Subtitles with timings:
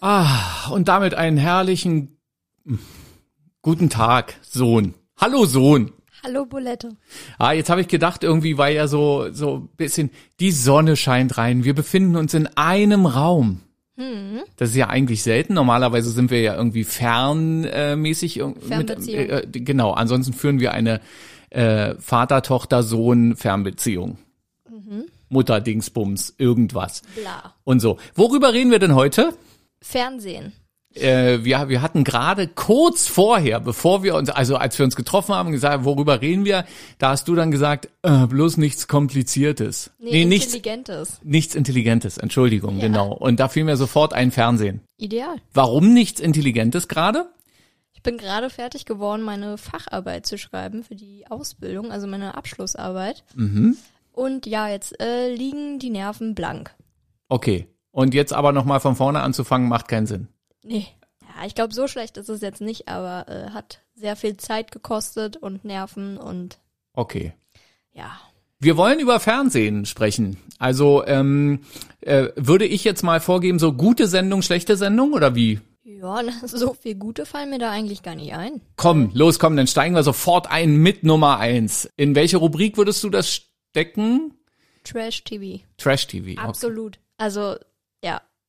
[0.00, 2.16] Ah, und damit einen herrlichen
[2.64, 2.78] hm,
[3.60, 4.94] guten Tag, Sohn.
[5.18, 5.92] Hallo Sohn.
[6.24, 6.96] Hallo Bulette.
[7.38, 10.08] Ah, jetzt habe ich gedacht, irgendwie, weil ja so so ein bisschen
[10.38, 11.64] die Sonne scheint rein.
[11.64, 13.60] Wir befinden uns in einem Raum.
[13.96, 14.40] Hm.
[14.56, 15.52] Das ist ja eigentlich selten.
[15.52, 18.40] Normalerweise sind wir ja irgendwie fernmäßig.
[18.40, 19.26] Äh, Fernbeziehung.
[19.26, 21.02] Mit, äh, genau, ansonsten führen wir eine
[21.50, 24.16] äh, Vater-Tochter-Sohn-Fernbeziehung.
[24.70, 25.04] Mhm.
[25.28, 27.02] Mutter-Dingsbums, irgendwas.
[27.20, 27.52] Bla.
[27.64, 27.98] Und so.
[28.14, 29.34] Worüber reden wir denn heute?
[29.82, 30.52] Fernsehen.
[30.94, 35.34] Äh, wir, wir hatten gerade kurz vorher, bevor wir uns, also als wir uns getroffen
[35.34, 36.64] haben, gesagt, worüber reden wir,
[36.98, 39.92] da hast du dann gesagt, äh, bloß nichts Kompliziertes.
[40.00, 41.20] Nee, nichts, Intelligentes.
[41.22, 42.86] nichts Intelligentes, Entschuldigung, Ja.
[42.88, 43.12] genau.
[43.12, 44.80] Und da fiel mir sofort ein Fernsehen.
[44.96, 45.36] Ideal.
[45.54, 47.30] Warum nichts Intelligentes gerade?
[47.92, 53.22] Ich bin gerade fertig geworden, meine Facharbeit zu schreiben für die Ausbildung, also meine Abschlussarbeit.
[53.36, 53.76] Mhm.
[54.12, 56.74] Und ja, jetzt äh, liegen die Nerven blank.
[57.28, 57.68] Okay.
[57.92, 60.28] Und jetzt aber nochmal von vorne anzufangen, macht keinen Sinn.
[60.62, 60.86] Nee.
[61.22, 64.70] Ja, ich glaube, so schlecht ist es jetzt nicht, aber äh, hat sehr viel Zeit
[64.72, 66.58] gekostet und Nerven und
[66.94, 67.32] Okay.
[67.92, 68.10] ja.
[68.62, 70.36] Wir wollen über Fernsehen sprechen.
[70.58, 71.60] Also ähm,
[72.02, 75.60] äh, würde ich jetzt mal vorgeben, so gute Sendung, schlechte Sendung oder wie?
[75.82, 78.60] Ja, so viel Gute fallen mir da eigentlich gar nicht ein.
[78.76, 81.88] Komm, los, komm, dann steigen wir sofort ein mit Nummer eins.
[81.96, 84.34] In welche Rubrik würdest du das stecken?
[84.84, 85.62] Trash TV.
[85.78, 86.32] Trash TV.
[86.32, 86.38] Okay.
[86.46, 86.98] Absolut.
[87.16, 87.56] Also,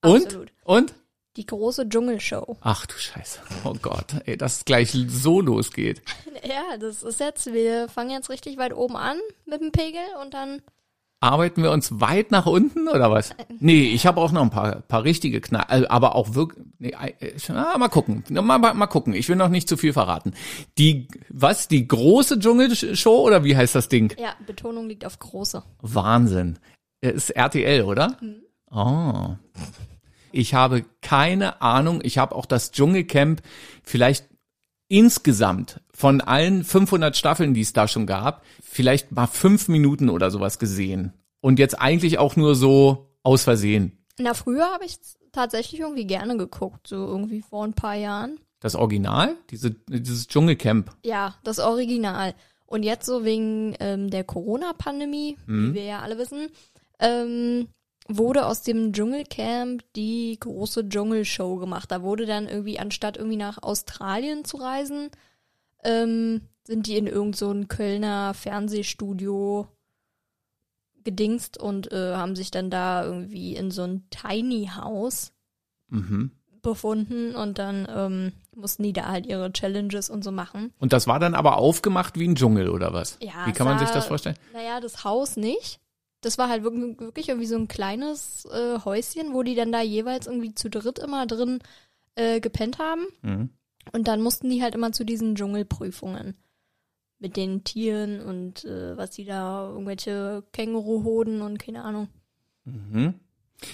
[0.04, 0.40] Und?
[0.64, 0.94] Und?
[1.38, 2.58] Die große Dschungelshow.
[2.62, 3.40] Ach du Scheiße.
[3.64, 6.02] Oh Gott, ey, dass es gleich so losgeht.
[6.44, 10.34] Ja, das ist jetzt, wir fangen jetzt richtig weit oben an mit dem Pegel und
[10.34, 10.64] dann,
[11.24, 13.36] Arbeiten wir uns weit nach unten oder was?
[13.60, 16.90] Nee, ich habe auch noch ein paar, paar richtige Knall, äh, aber auch wirklich, nee,
[16.90, 19.14] äh, ah, mal gucken, mal, mal, gucken.
[19.14, 20.34] Ich will noch nicht zu viel verraten.
[20.80, 24.16] Die, was, die große Dschungelshow oder wie heißt das Ding?
[24.18, 25.62] ja, Betonung liegt auf große.
[25.82, 26.58] Wahnsinn.
[27.02, 28.18] Ist RTL, oder?
[28.72, 29.36] Oh.
[30.32, 32.02] Ich habe keine Ahnung.
[32.04, 33.42] Ich habe auch das Dschungelcamp
[33.84, 34.26] vielleicht
[34.88, 40.32] insgesamt von allen 500 Staffeln, die es da schon gab, vielleicht mal fünf Minuten oder
[40.32, 41.14] sowas gesehen.
[41.40, 43.98] Und jetzt eigentlich auch nur so aus Versehen.
[44.20, 44.98] Na, früher habe ich
[45.32, 48.40] tatsächlich irgendwie gerne geguckt, so irgendwie vor ein paar Jahren.
[48.60, 50.92] Das Original, diese, dieses Dschungelcamp.
[51.04, 52.36] Ja, das Original.
[52.66, 56.50] Und jetzt so wegen ähm, der Corona-Pandemie, wie wir ja alle wissen,
[57.00, 57.68] ähm,
[58.08, 61.92] wurde aus dem Dschungelcamp die große Dschungelshow gemacht.
[61.92, 65.10] Da wurde dann irgendwie, anstatt irgendwie nach Australien zu reisen,
[65.84, 69.68] ähm, sind die in irgend so Kölner Fernsehstudio
[71.04, 75.32] gedingst und äh, haben sich dann da irgendwie in so ein Tiny House
[75.90, 76.32] Mhm.
[76.62, 80.72] befunden und dann ähm, mussten die da halt ihre Challenges und so machen.
[80.80, 83.18] Und das war dann aber aufgemacht wie ein Dschungel oder was?
[83.20, 84.38] Ja, wie kann man sich sah- das vorstellen?
[84.54, 85.81] Naja, das Haus nicht.
[86.22, 89.82] Das war halt wirklich, wirklich irgendwie so ein kleines äh, Häuschen, wo die dann da
[89.82, 91.60] jeweils irgendwie zu dritt immer drin
[92.16, 93.08] äh, gepennt haben.
[93.22, 93.50] Mhm.
[93.92, 96.36] Und dann mussten die halt immer zu diesen Dschungelprüfungen.
[97.20, 102.08] Mit den Tieren und äh, was die da, irgendwelche Känguruhoden und keine Ahnung.
[102.66, 103.14] Mhm.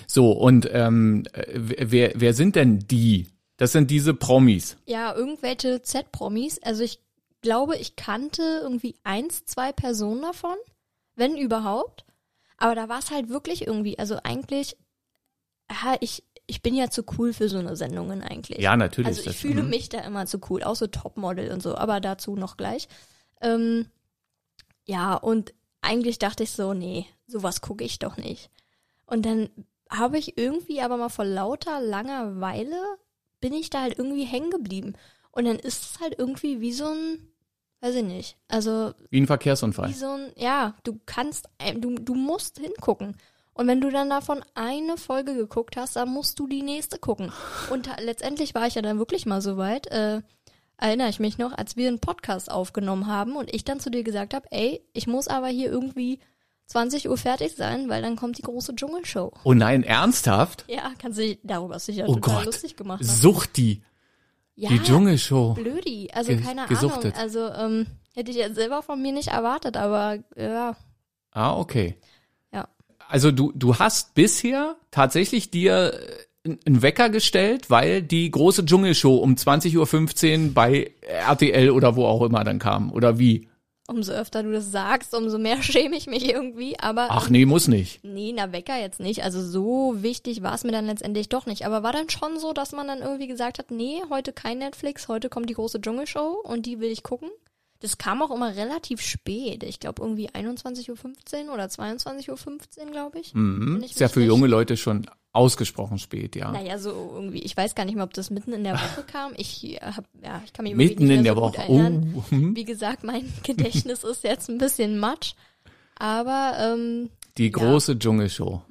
[0.05, 3.27] So, und ähm, äh, wer, wer sind denn die?
[3.55, 4.77] Das sind diese Promis.
[4.85, 6.59] Ja, irgendwelche Z-Promis.
[6.61, 6.99] Also ich
[7.41, 10.55] glaube, ich kannte irgendwie eins, zwei Personen davon,
[11.15, 12.05] wenn überhaupt.
[12.57, 14.77] Aber da war es halt wirklich irgendwie, also eigentlich,
[15.69, 18.59] ja, ich, ich bin ja zu cool für so eine Sendungen eigentlich.
[18.59, 19.07] Ja, natürlich.
[19.07, 19.69] Also ich das- fühle mhm.
[19.69, 22.87] mich da immer zu cool, auch so Topmodel und so, aber dazu noch gleich.
[23.41, 23.87] Ähm,
[24.85, 28.49] ja, und eigentlich dachte ich so, nee, sowas gucke ich doch nicht.
[29.05, 29.49] Und dann
[29.89, 32.81] habe ich irgendwie aber mal vor lauter Langeweile
[33.39, 34.93] bin ich da halt irgendwie hängen geblieben.
[35.31, 37.27] Und dann ist es halt irgendwie wie so ein,
[37.81, 39.89] weiß ich nicht, also Wie ein Verkehrsunfall.
[39.89, 43.15] wie so ein, ja, du kannst, ein- du, du musst hingucken.
[43.53, 47.31] Und wenn du dann davon eine Folge geguckt hast, dann musst du die nächste gucken.
[47.71, 50.21] Und letztendlich war ich ja dann wirklich mal so weit, äh,
[50.77, 54.03] erinnere ich mich noch, als wir einen Podcast aufgenommen haben und ich dann zu dir
[54.03, 56.19] gesagt habe, ey, ich muss aber hier irgendwie
[56.67, 59.31] 20 Uhr fertig sein, weil dann kommt die große Dschungelshow.
[59.43, 60.65] Oh nein, ernsthaft?
[60.67, 62.45] Ja, kannst du dich, darüber hast du dich ja Oh total Gott.
[62.45, 63.01] lustig gemacht.
[63.01, 63.07] ne?
[63.07, 63.81] Suchti,
[64.59, 65.53] Ja, die Dschungelshow.
[65.53, 66.09] blödi.
[66.13, 67.15] Also Ge- keine gesuchtet.
[67.15, 67.23] Ahnung.
[67.23, 70.75] Also ähm, hätte ich jetzt selber von mir nicht erwartet, aber ja,
[71.31, 71.95] Ah, okay.
[72.51, 72.67] Ja.
[73.07, 75.93] Also du, du hast bisher tatsächlich dir
[76.43, 80.91] äh, einen Wecker gestellt, weil die große Dschungelshow um 20.15 Uhr bei
[81.27, 82.91] RTL oder wo auch immer dann kam.
[82.91, 83.47] Oder wie?
[83.87, 86.79] Umso öfter du das sagst, umso mehr schäme ich mich irgendwie.
[86.79, 88.03] Aber Ach nee, muss nicht.
[88.03, 89.23] nee, na Wecker jetzt nicht.
[89.23, 91.65] Also so wichtig war es mir dann letztendlich doch nicht.
[91.65, 95.07] Aber war dann schon so, dass man dann irgendwie gesagt hat, nee, heute kein Netflix,
[95.07, 97.29] heute kommt die große Dschungelshow und die will ich gucken.
[97.79, 99.63] Das kam auch immer relativ spät.
[99.63, 103.35] Ich glaube irgendwie 21.15 Uhr oder 22.15 Uhr, glaube ich.
[103.35, 103.81] Mhm.
[103.83, 105.05] Ich Ist ja für junge Leute schon
[105.37, 106.51] Ausgesprochen spät, ja.
[106.51, 109.33] Naja, so irgendwie, ich weiß gar nicht mehr, ob das mitten in der Woche kam.
[109.37, 111.57] Ich hab, ja, ich kann mich Mitten nicht in der so Woche.
[111.61, 112.13] erinnern.
[112.17, 112.23] Oh.
[112.31, 115.33] Wie gesagt, mein Gedächtnis ist jetzt ein bisschen matsch.
[115.95, 118.61] Aber ähm, Die große Dschungelshow.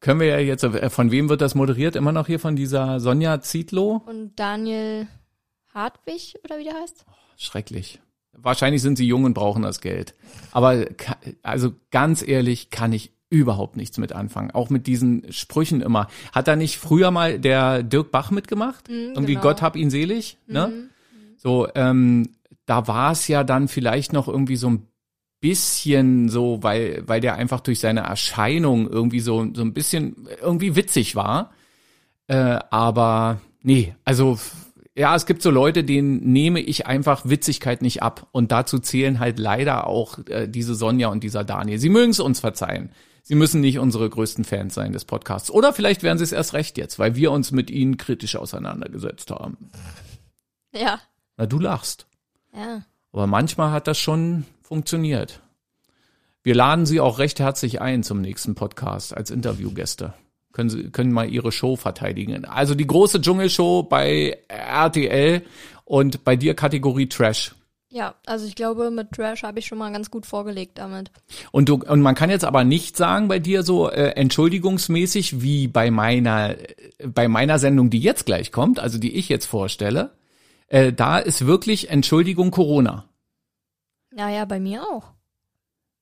[0.00, 1.94] Können wir ja jetzt, äh, von wem wird das moderiert?
[1.96, 4.02] Immer noch hier von dieser Sonja Zietlow?
[4.06, 5.06] und Daniel
[5.74, 7.04] Hartwig, oder wie der heißt?
[7.36, 8.00] Schrecklich.
[8.32, 10.14] Wahrscheinlich sind sie jung und brauchen das Geld.
[10.50, 10.86] Aber
[11.42, 14.50] also ganz ehrlich kann ich überhaupt nichts mit anfangen.
[14.50, 16.08] Auch mit diesen Sprüchen immer.
[16.32, 18.90] Hat da nicht früher mal der Dirk Bach mitgemacht?
[19.14, 19.42] Irgendwie genau.
[19.42, 20.70] Gott hab ihn selig, ne?
[21.38, 22.28] So, ähm,
[22.66, 24.86] da war es ja dann vielleicht noch irgendwie so ein
[25.40, 30.76] bisschen so, weil, weil der einfach durch seine Erscheinung irgendwie so, so ein bisschen irgendwie
[30.76, 31.52] witzig war.
[32.28, 34.38] Äh, aber nee, also
[34.94, 38.28] ja, es gibt so Leute, denen nehme ich einfach Witzigkeit nicht ab.
[38.30, 41.78] Und dazu zählen halt leider auch äh, diese Sonja und dieser Daniel.
[41.78, 42.90] Sie mögen es uns verzeihen.
[43.22, 45.50] Sie müssen nicht unsere größten Fans sein des Podcasts.
[45.50, 49.30] Oder vielleicht werden sie es erst recht jetzt, weil wir uns mit ihnen kritisch auseinandergesetzt
[49.30, 49.70] haben.
[50.72, 51.00] Ja.
[51.36, 52.06] Na, du lachst.
[52.54, 52.82] Ja.
[53.12, 55.40] Aber manchmal hat das schon funktioniert.
[56.42, 60.14] Wir laden Sie auch recht herzlich ein zum nächsten Podcast als Interviewgäste.
[60.52, 62.44] Können Sie können mal Ihre Show verteidigen.
[62.44, 65.42] Also die große Dschungelshow bei RTL
[65.84, 67.54] und bei dir Kategorie Trash.
[67.94, 71.10] Ja, also ich glaube, mit Trash habe ich schon mal ganz gut vorgelegt damit.
[71.50, 75.68] Und du und man kann jetzt aber nicht sagen bei dir so äh, entschuldigungsmäßig wie
[75.68, 76.74] bei meiner äh,
[77.06, 80.12] bei meiner Sendung, die jetzt gleich kommt, also die ich jetzt vorstelle.
[80.68, 83.04] Äh, da ist wirklich Entschuldigung Corona.
[84.10, 85.12] Naja, bei mir auch.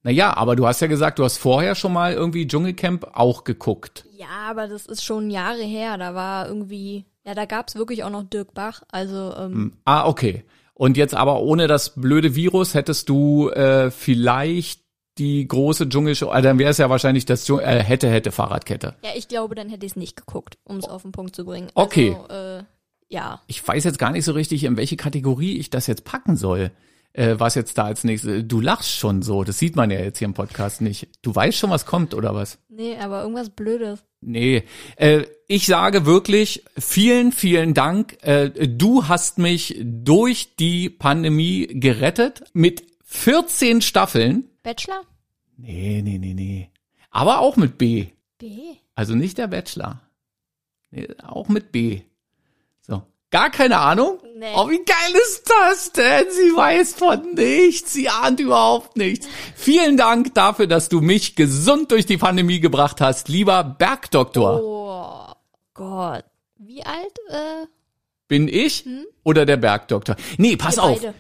[0.05, 4.07] Naja, aber du hast ja gesagt, du hast vorher schon mal irgendwie Dschungelcamp auch geguckt.
[4.17, 5.99] Ja, aber das ist schon Jahre her.
[5.99, 8.83] Da war irgendwie, ja, da gab's wirklich auch noch Dirk Bach.
[8.93, 10.45] Also, ähm, Ah, okay.
[10.81, 14.81] Und jetzt aber ohne das blöde Virus hättest du äh, vielleicht
[15.19, 18.95] die große Dschungelshow, äh, dann wäre es ja wahrscheinlich das Dschung äh, hätte, hätte Fahrradkette.
[19.05, 21.45] ja, ich glaube, dann hätte ich es nicht geguckt, um es auf den Punkt zu
[21.45, 21.69] bringen.
[21.75, 22.17] Okay.
[22.31, 22.63] Also, äh,
[23.11, 23.43] ja.
[23.47, 26.71] Ich weiß jetzt gar nicht so richtig, in welche Kategorie ich das jetzt packen soll.
[27.13, 28.45] Äh, was jetzt da als nächstes.
[28.47, 31.09] Du lachst schon so, das sieht man ja jetzt hier im Podcast nicht.
[31.23, 32.59] Du weißt schon, was kommt, oder was?
[32.69, 34.05] Nee, aber irgendwas Blödes.
[34.21, 34.65] Nee,
[34.97, 38.19] äh, ich sage wirklich vielen, vielen Dank.
[38.23, 44.49] Äh, du hast mich durch die Pandemie gerettet mit 14 Staffeln.
[44.63, 45.03] Bachelor?
[45.57, 46.71] Nee, nee, nee, nee.
[47.11, 48.07] Aber auch mit B.
[48.39, 48.77] B.
[48.95, 50.01] Also nicht der Bachelor.
[50.91, 52.03] Nee, auch mit B.
[52.81, 53.03] So.
[53.31, 54.19] Gar keine Ahnung?
[54.41, 54.55] Nee.
[54.57, 56.25] Oh, wie geil ist das denn?
[56.31, 57.93] Sie weiß von nichts.
[57.93, 59.29] Sie ahnt überhaupt nichts.
[59.55, 64.63] Vielen Dank dafür, dass du mich gesund durch die Pandemie gebracht hast, lieber Bergdoktor.
[64.63, 65.33] Oh
[65.75, 66.25] Gott.
[66.57, 67.19] Wie alt?
[67.29, 67.67] Äh,
[68.29, 68.87] Bin ich
[69.25, 70.17] oder der Bergdoktor?
[70.39, 70.83] Nee, pass Hm?
[70.85, 71.01] wir auf.
[71.03, 71.15] beide.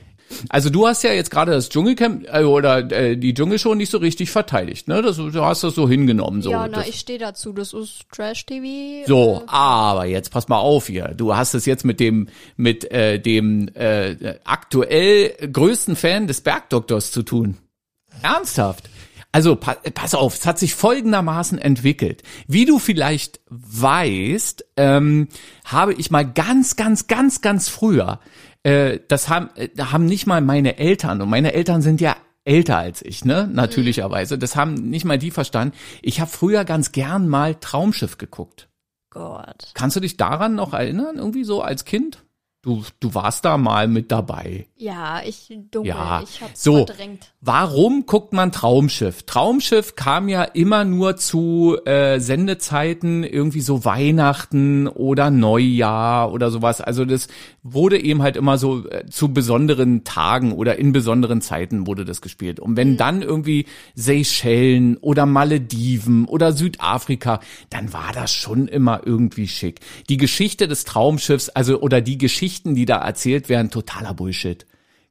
[0.49, 3.99] Also du hast ja jetzt gerade das Dschungelcamp äh, oder äh, die Dschungelshow nicht so
[3.99, 5.03] richtig verteidigt, ne?
[5.03, 6.43] Das, du hast das so hingenommen.
[6.43, 6.50] So.
[6.50, 7.53] ja, na, das, ich stehe dazu.
[7.53, 9.06] Das ist Trash-TV.
[9.06, 11.09] so, Äh, aber jetzt pass mal auf hier.
[11.17, 17.11] Du hast es jetzt mit dem mit äh, dem äh, aktuell größten Fan des Bergdoktors
[17.11, 17.56] zu tun.
[18.23, 18.88] Ernsthaft?
[19.33, 22.25] Also pa pass auf, es hat sich folgendermaßen entwickelt.
[22.49, 25.29] Wie du vielleicht weißt, ähm,
[25.65, 28.19] habe ich mal ganz, ganz, ganz, ganz früher,
[28.62, 32.79] äh, das haben, äh, haben nicht mal meine Eltern, und meine Eltern sind ja älter
[32.79, 33.49] als ich, ne?
[33.53, 34.39] Natürlicherweise.
[34.39, 35.77] Das haben nicht mal die verstanden.
[36.03, 38.69] Ich habe früher ganz gern mal Traumschiff geguckt.
[39.11, 39.73] Gott.
[39.75, 42.25] Kannst du dich daran noch erinnern, irgendwie so als Kind?
[42.62, 44.67] Du, du warst da mal mit dabei.
[44.76, 45.88] Ja, ich dunkel.
[45.88, 46.85] Ja, ich hab's so.
[46.85, 47.33] verdrängt.
[47.40, 49.23] Warum guckt man Traumschiff?
[49.23, 56.83] Traumschiff kam ja immer nur zu äh, Sendezeiten, irgendwie so Weihnachten oder Neujahr oder sowas.
[56.83, 57.29] Also das
[57.62, 62.21] wurde eben halt immer so äh, zu besonderen Tagen oder in besonderen Zeiten wurde das
[62.21, 62.61] gespielt.
[62.61, 63.64] Und wenn dann irgendwie
[63.95, 67.40] Seychellen oder Malediven oder Südafrika,
[67.71, 69.81] dann war das schon immer irgendwie schick.
[70.11, 72.19] Die Geschichte des Traumschiffs, also oder die
[72.50, 74.66] Geschichten, die da erzählt werden, totaler Bullshit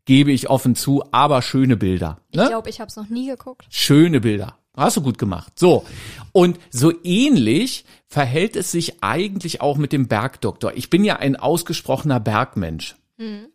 [0.06, 2.20] gebe ich offen zu, aber schöne Bilder.
[2.32, 2.48] Ich Ne?
[2.48, 3.66] glaube, ich hab's noch nie geguckt.
[3.70, 4.58] Schöne Bilder.
[4.76, 5.54] Hast du gut gemacht.
[5.60, 5.86] So.
[6.32, 10.74] Und so ähnlich verhält es sich eigentlich auch mit dem Bergdoktor.
[10.76, 12.96] Ich bin ja ein ausgesprochener Bergmensch.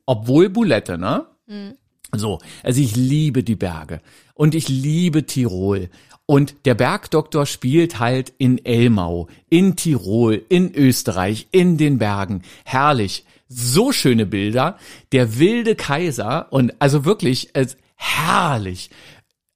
[0.06, 1.26] Obwohl Boulette, ne?
[2.14, 2.38] So.
[2.62, 4.00] Also ich liebe die Berge.
[4.34, 5.88] Und ich liebe Tirol.
[6.26, 12.42] Und der Bergdoktor spielt halt in Elmau, in Tirol, in Österreich, in den Bergen.
[12.64, 13.24] Herrlich.
[13.48, 14.78] So schöne Bilder.
[15.12, 18.90] Der wilde Kaiser und also wirklich äh, herrlich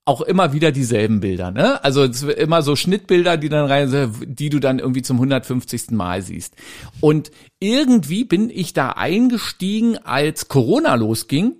[0.08, 1.84] auch immer wieder dieselben Bilder, ne?
[1.84, 5.90] Also immer so Schnittbilder, die dann rein, die du dann irgendwie zum 150.
[5.90, 6.54] Mal siehst.
[7.00, 7.30] Und
[7.60, 11.56] irgendwie bin ich da eingestiegen, als Corona losging.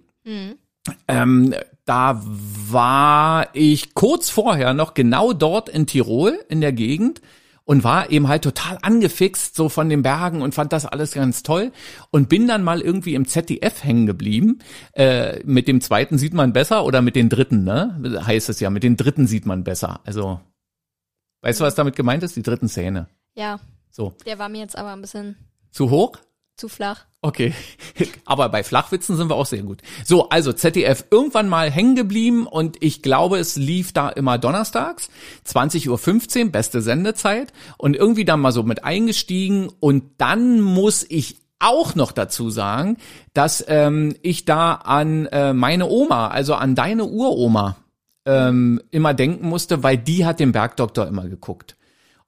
[1.06, 1.54] Ähm,
[1.85, 7.20] da war ich kurz vorher noch genau dort in Tirol in der Gegend
[7.68, 11.42] und war eben halt total angefixt so von den Bergen und fand das alles ganz
[11.42, 11.70] toll
[12.10, 14.60] und bin dann mal irgendwie im ZDF hängen geblieben.
[14.94, 18.22] Äh, mit dem zweiten sieht man besser oder mit den dritten, ne?
[18.25, 20.00] Heißt es ja, mit den dritten sieht man besser.
[20.06, 20.40] Also,
[21.42, 22.37] weißt du, was damit gemeint ist?
[22.37, 23.06] Die dritten Szene.
[23.34, 23.60] Ja.
[23.90, 24.14] So.
[24.25, 25.37] Der war mir jetzt aber ein bisschen
[25.70, 26.16] Zu hoch?
[26.58, 27.06] Zu flach.
[27.20, 27.52] Okay,
[28.26, 29.82] aber bei Flachwitzen sind wir auch sehr gut.
[30.04, 35.08] So, also ZDF irgendwann mal hängen geblieben und ich glaube, es lief da immer donnerstags,
[35.46, 41.36] 20.15 Uhr, beste Sendezeit und irgendwie dann mal so mit eingestiegen und dann muss ich
[41.58, 42.98] auch noch dazu sagen,
[43.34, 47.76] dass ähm, ich da an äh, meine Oma, also an deine Uroma,
[48.26, 51.77] ähm, immer denken musste, weil die hat den Bergdoktor immer geguckt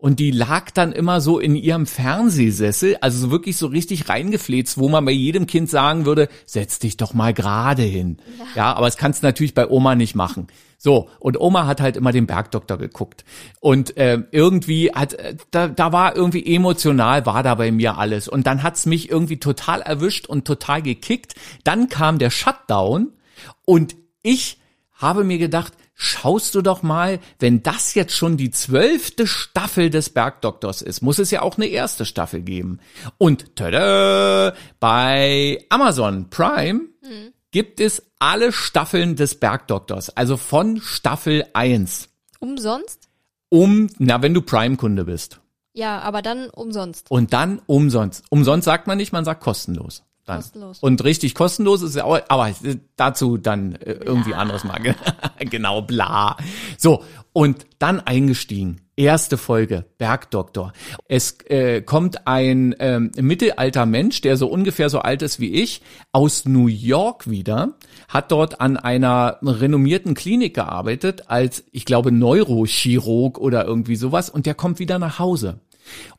[0.00, 4.78] und die lag dann immer so in ihrem Fernsehsessel, also so wirklich so richtig reingefläzt,
[4.78, 8.16] wo man bei jedem Kind sagen würde, setz dich doch mal gerade hin.
[8.38, 10.46] Ja, ja aber das kannst du natürlich bei Oma nicht machen.
[10.78, 13.26] So, und Oma hat halt immer den Bergdoktor geguckt.
[13.60, 18.26] Und äh, irgendwie hat, äh, da, da war irgendwie emotional, war da bei mir alles.
[18.26, 21.34] Und dann hat's mich irgendwie total erwischt und total gekickt.
[21.64, 23.12] Dann kam der Shutdown
[23.66, 24.58] und ich
[24.94, 30.08] habe mir gedacht, schaust du doch mal, wenn das jetzt schon die zwölfte Staffel des
[30.08, 32.80] Bergdoktors ist, muss es ja auch eine erste Staffel geben.
[33.18, 37.32] Und tada, bei Amazon Prime hm.
[37.50, 42.08] gibt es alle Staffeln des Bergdoktors, also von Staffel 1.
[42.38, 43.08] Umsonst?
[43.50, 45.40] Um, na, wenn du Prime-Kunde bist.
[45.74, 47.10] Ja, aber dann umsonst.
[47.10, 48.24] Und dann umsonst.
[48.30, 50.02] Umsonst sagt man nicht, man sagt kostenlos.
[50.30, 50.38] Dann.
[50.38, 50.78] Kostenlos.
[50.80, 52.50] Und richtig kostenlos ist ja auch, aber
[52.96, 54.80] dazu dann äh, irgendwie anderes Mal.
[55.38, 56.36] genau, bla.
[56.78, 58.80] So, und dann eingestiegen.
[58.96, 60.72] Erste Folge, Bergdoktor.
[61.08, 65.80] Es äh, kommt ein ähm, mittelalter Mensch, der so ungefähr so alt ist wie ich,
[66.12, 67.76] aus New York wieder,
[68.08, 74.44] hat dort an einer renommierten Klinik gearbeitet als, ich glaube, Neurochirurg oder irgendwie sowas und
[74.44, 75.60] der kommt wieder nach Hause.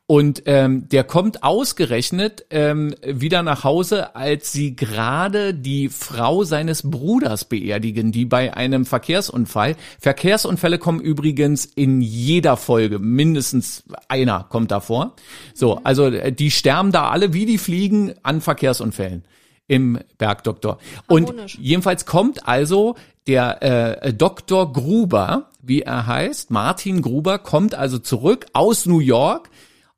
[0.07, 6.81] Und ähm, der kommt ausgerechnet ähm, wieder nach Hause, als sie gerade die Frau seines
[6.83, 9.77] Bruders beerdigen, die bei einem Verkehrsunfall.
[9.99, 15.15] Verkehrsunfälle kommen übrigens in jeder Folge, mindestens einer kommt davor.
[15.53, 19.23] So, also äh, die sterben da alle wie die Fliegen an Verkehrsunfällen
[19.71, 20.79] im Bergdoktor.
[21.07, 22.95] Und jedenfalls kommt also
[23.27, 24.71] der äh, Dr.
[24.73, 29.49] Gruber, wie er heißt, Martin Gruber, kommt also zurück aus New York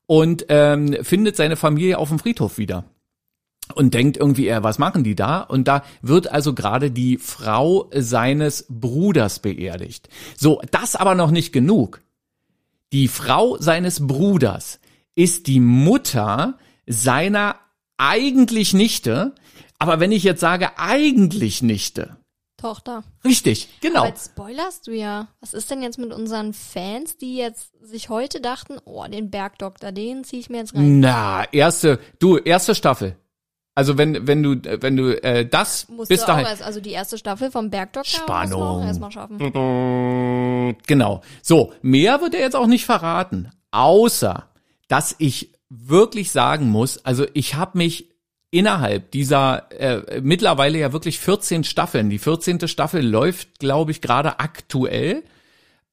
[0.06, 2.86] und ähm, findet seine Familie auf dem Friedhof wieder
[3.75, 5.42] und denkt irgendwie, äh, was machen die da?
[5.42, 10.10] Und da wird also gerade die Frau seines Bruders beerdigt.
[10.38, 12.01] So, das aber noch nicht genug.
[12.92, 14.80] Die Frau seines Bruders
[15.15, 17.56] ist die Mutter seiner
[17.98, 19.34] eigentlich Nichte.
[19.80, 22.18] Aber wenn ich jetzt sage eigentlich Nichte,
[22.63, 23.03] Tochter.
[23.25, 24.00] Richtig, genau.
[24.00, 25.27] Aber jetzt spoilerst du ja.
[25.41, 29.91] Was ist denn jetzt mit unseren Fans, die jetzt sich heute dachten, oh, den Bergdoktor,
[29.91, 31.01] den zieh ich mir jetzt rein.
[31.01, 33.17] Na, erste, du, erste Staffel.
[33.75, 36.79] Also wenn wenn du wenn du äh, das Musst bis du dahin auch erst, also
[36.79, 39.39] die erste Staffel vom Bergdoktor Spannung erstmal schaffen.
[40.86, 41.22] Genau.
[41.41, 44.48] So, mehr wird er jetzt auch nicht verraten, außer
[44.88, 48.12] dass ich wirklich sagen muss, also ich habe mich
[48.54, 52.12] innerhalb dieser äh, mittlerweile ja wirklich 14 Staffeln.
[52.12, 52.68] Die 14.
[52.68, 55.24] Staffel läuft, glaube ich, gerade aktuell.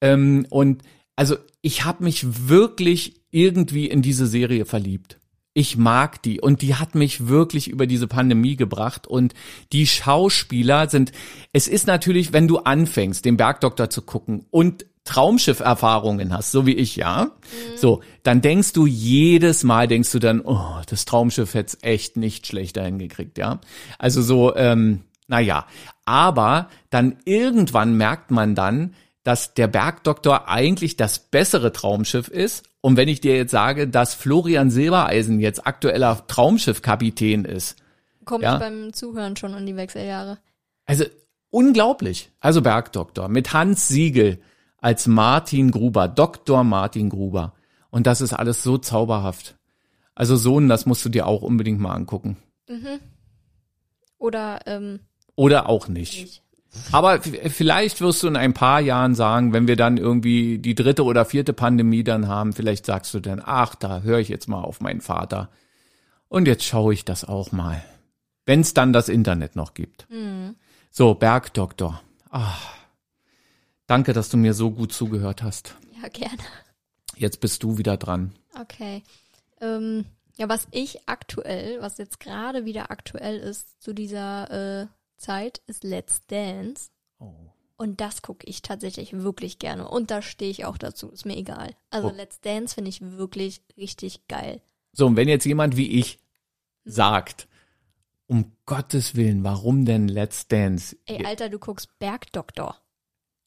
[0.02, 0.82] Ähm, und
[1.16, 5.18] also ich habe mich wirklich irgendwie in diese Serie verliebt.
[5.54, 9.32] Ich mag die und die hat mich wirklich über diese Pandemie gebracht und
[9.72, 11.12] die Schauspieler sind,
[11.52, 16.74] es ist natürlich, wenn du anfängst, den Bergdoktor zu gucken und Traumschiff-Erfahrungen hast, so wie
[16.74, 17.76] ich, ja, mhm.
[17.76, 22.46] so, dann denkst du jedes Mal, denkst du dann, oh, das Traumschiff hätte echt nicht
[22.46, 23.60] schlechter hingekriegt, ja.
[23.98, 25.66] Also so, ähm, naja,
[26.04, 32.64] aber dann irgendwann merkt man dann, dass der Bergdoktor eigentlich das bessere Traumschiff ist.
[32.80, 37.76] Und wenn ich dir jetzt sage, dass Florian Silbereisen jetzt aktueller Traumschiffkapitän ist.
[38.24, 38.58] Kommt ja?
[38.58, 40.38] beim Zuhören schon in die Wechseljahre.
[40.86, 41.04] Also
[41.50, 42.30] unglaublich.
[42.40, 44.40] Also Bergdoktor mit Hans Siegel
[44.80, 46.64] als Martin Gruber, Dr.
[46.64, 47.54] Martin Gruber.
[47.90, 49.56] Und das ist alles so zauberhaft.
[50.14, 52.36] Also Sohn, das musst du dir auch unbedingt mal angucken.
[52.68, 53.00] Mhm.
[54.18, 55.00] Oder ähm,
[55.34, 56.20] oder auch nicht.
[56.20, 56.42] nicht.
[56.92, 61.04] Aber vielleicht wirst du in ein paar Jahren sagen, wenn wir dann irgendwie die dritte
[61.04, 64.62] oder vierte Pandemie dann haben, vielleicht sagst du dann, ach, da höre ich jetzt mal
[64.62, 65.50] auf meinen Vater.
[66.28, 67.82] Und jetzt schaue ich das auch mal.
[68.46, 70.06] Wenn es dann das Internet noch gibt.
[70.10, 70.54] Mhm.
[70.90, 72.00] So, Bergdoktor.
[72.30, 72.79] Ach.
[73.90, 75.74] Danke, dass du mir so gut zugehört hast.
[76.00, 76.38] Ja, gerne.
[77.16, 78.32] Jetzt bist du wieder dran.
[78.56, 79.02] Okay.
[79.60, 80.04] Ähm,
[80.36, 85.82] ja, was ich aktuell, was jetzt gerade wieder aktuell ist zu dieser äh, Zeit, ist
[85.82, 86.90] Let's Dance.
[87.18, 87.34] Oh.
[87.78, 89.88] Und das gucke ich tatsächlich wirklich gerne.
[89.88, 91.74] Und da stehe ich auch dazu, ist mir egal.
[91.90, 92.14] Also Oh.
[92.14, 94.62] Let's Dance finde ich wirklich richtig geil.
[94.92, 96.20] So, und wenn jetzt jemand wie ich
[96.84, 97.48] sagt,
[98.28, 100.96] um Gottes Willen, warum denn Let's Dance?
[101.06, 102.80] Ey, Alter, du guckst Bergdoktor.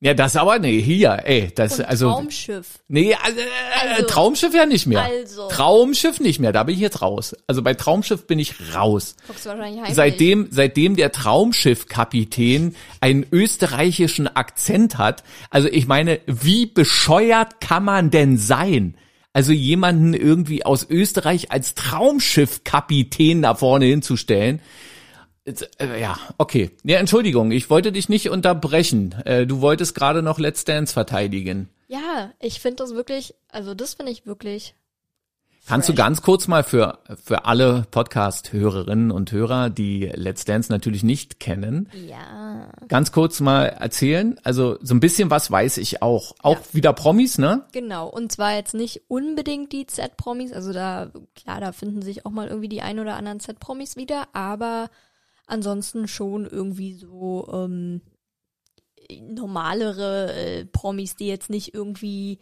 [0.05, 2.67] Ja, das aber, nee, hier, ey, das, Und also, Traumschiff.
[2.89, 3.39] nee, also,
[3.93, 5.01] Also- Traumschiff ja nicht mehr.
[5.01, 5.48] Also.
[5.48, 7.33] Traumschiff nicht mehr, da bin ich jetzt raus.
[7.48, 9.15] Also bei Traumschiff bin ich raus.
[9.25, 9.95] Guckst wahrscheinlich heimlich.
[9.95, 18.10] Seitdem, seitdem der Traumschiffkapitän einen österreichischen Akzent hat, also ich meine, wie bescheuert kann man
[18.12, 18.98] denn sein?
[19.31, 24.60] Also jemanden irgendwie aus Österreich als Traumschiffkapitän da vorne hinzustellen.
[25.45, 26.71] Äh, Ja, okay.
[26.83, 29.13] Ja, Entschuldigung, ich wollte dich nicht unterbrechen.
[29.25, 31.69] Äh, Du wolltest gerade noch Let's Dance verteidigen.
[31.88, 34.75] Ja, ich finde das wirklich, also das finde ich wirklich.
[35.65, 35.97] Kannst du fresh.
[36.05, 41.89] ganz kurz mal für, für alle Podcast-Hörerinnen und Hörer, die Let's Dance natürlich nicht kennen,
[42.05, 42.67] Ja.
[42.89, 44.38] ganz kurz mal erzählen?
[44.43, 46.35] Also so ein bisschen was weiß ich auch.
[46.41, 46.63] Auch Ja.
[46.73, 47.63] wieder Promis, ne?
[47.71, 52.31] Genau, und zwar jetzt nicht unbedingt die Z-Promis, also da, klar, da finden sich auch
[52.31, 54.89] mal irgendwie die ein oder anderen Z-Promis wieder, aber
[55.47, 58.01] ansonsten schon irgendwie so ähm,
[59.21, 62.39] normalere äh, Promis, die jetzt nicht irgendwie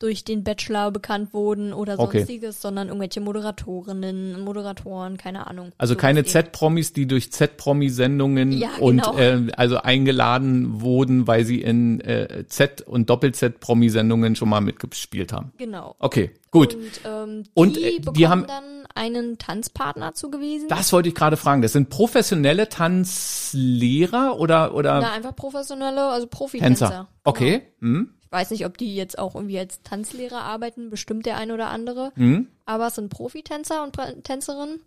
[0.00, 2.18] durch den Bachelor bekannt wurden oder Okay.
[2.18, 5.70] sonstiges, sondern irgendwelche Moderatorinnen, Moderatoren, keine Ahnung.
[5.78, 6.24] Also keine.
[6.24, 9.16] Z-Promis, die durch Z-Promi-Sendungen Ja, und genau.
[9.16, 15.52] äh, also eingeladen wurden, weil sie in äh, Z- und Doppel-Z-Promi-Sendungen schon mal mitgespielt haben.
[15.58, 15.94] Genau.
[16.00, 16.74] Okay, gut.
[16.74, 20.68] Und, ähm, die Und, äh, die bekommen haben- dann einen Tanzpartner zugewiesen.
[20.68, 21.62] Das wollte ich gerade fragen.
[21.62, 26.88] Das sind professionelle Tanzlehrer oder oder Na, einfach professionelle, also Profitänzer.
[26.88, 27.08] Tänzer?
[27.24, 27.62] Okay.
[27.80, 28.14] Hm?
[28.22, 31.68] Ich weiß nicht, ob die jetzt auch irgendwie als Tanzlehrer arbeiten, bestimmt der ein oder
[31.68, 32.12] andere.
[32.14, 32.48] Hm?
[32.66, 34.80] Aber es sind Profitänzer und Tänzerinnen.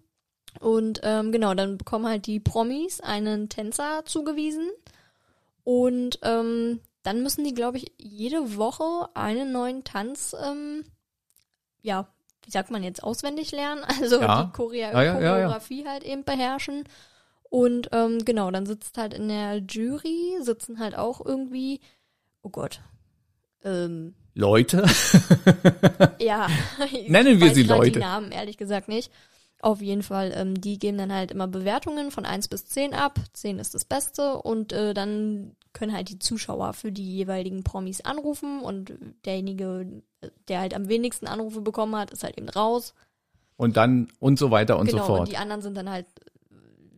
[0.59, 4.69] Und ähm, genau, dann bekommen halt die Promis einen Tänzer zugewiesen.
[5.63, 10.83] Und ähm, dann müssen die, glaube ich, jede Woche einen neuen Tanz, ähm,
[11.81, 12.07] ja,
[12.47, 13.83] wie sagt man jetzt, auswendig lernen.
[14.01, 14.45] Also Ja.
[14.45, 15.13] die Choreo Ja.
[15.13, 16.86] Choreografie halt eben beherrschen.
[17.49, 21.81] Und ähm, genau, dann sitzt halt in der Jury, sitzen halt auch irgendwie,
[22.41, 22.81] oh Gott,
[23.63, 24.86] ähm, Leute.
[26.19, 26.47] ja.
[27.07, 27.91] Nennen wir sie Leute.
[27.91, 29.12] Die Namen, ehrlich gesagt nicht.
[29.60, 33.19] Auf jeden Fall, ähm, die geben dann halt immer Bewertungen von 1 bis 10 ab.
[33.33, 38.01] 10 ist das Beste und äh, dann können halt die Zuschauer für die jeweiligen Promis
[38.01, 38.93] anrufen und
[39.25, 40.01] derjenige,
[40.47, 42.93] der halt am wenigsten Anrufe bekommen hat, ist halt eben raus.
[43.55, 45.19] Und dann und so weiter und genau, so fort.
[45.21, 46.05] und die anderen sind dann halt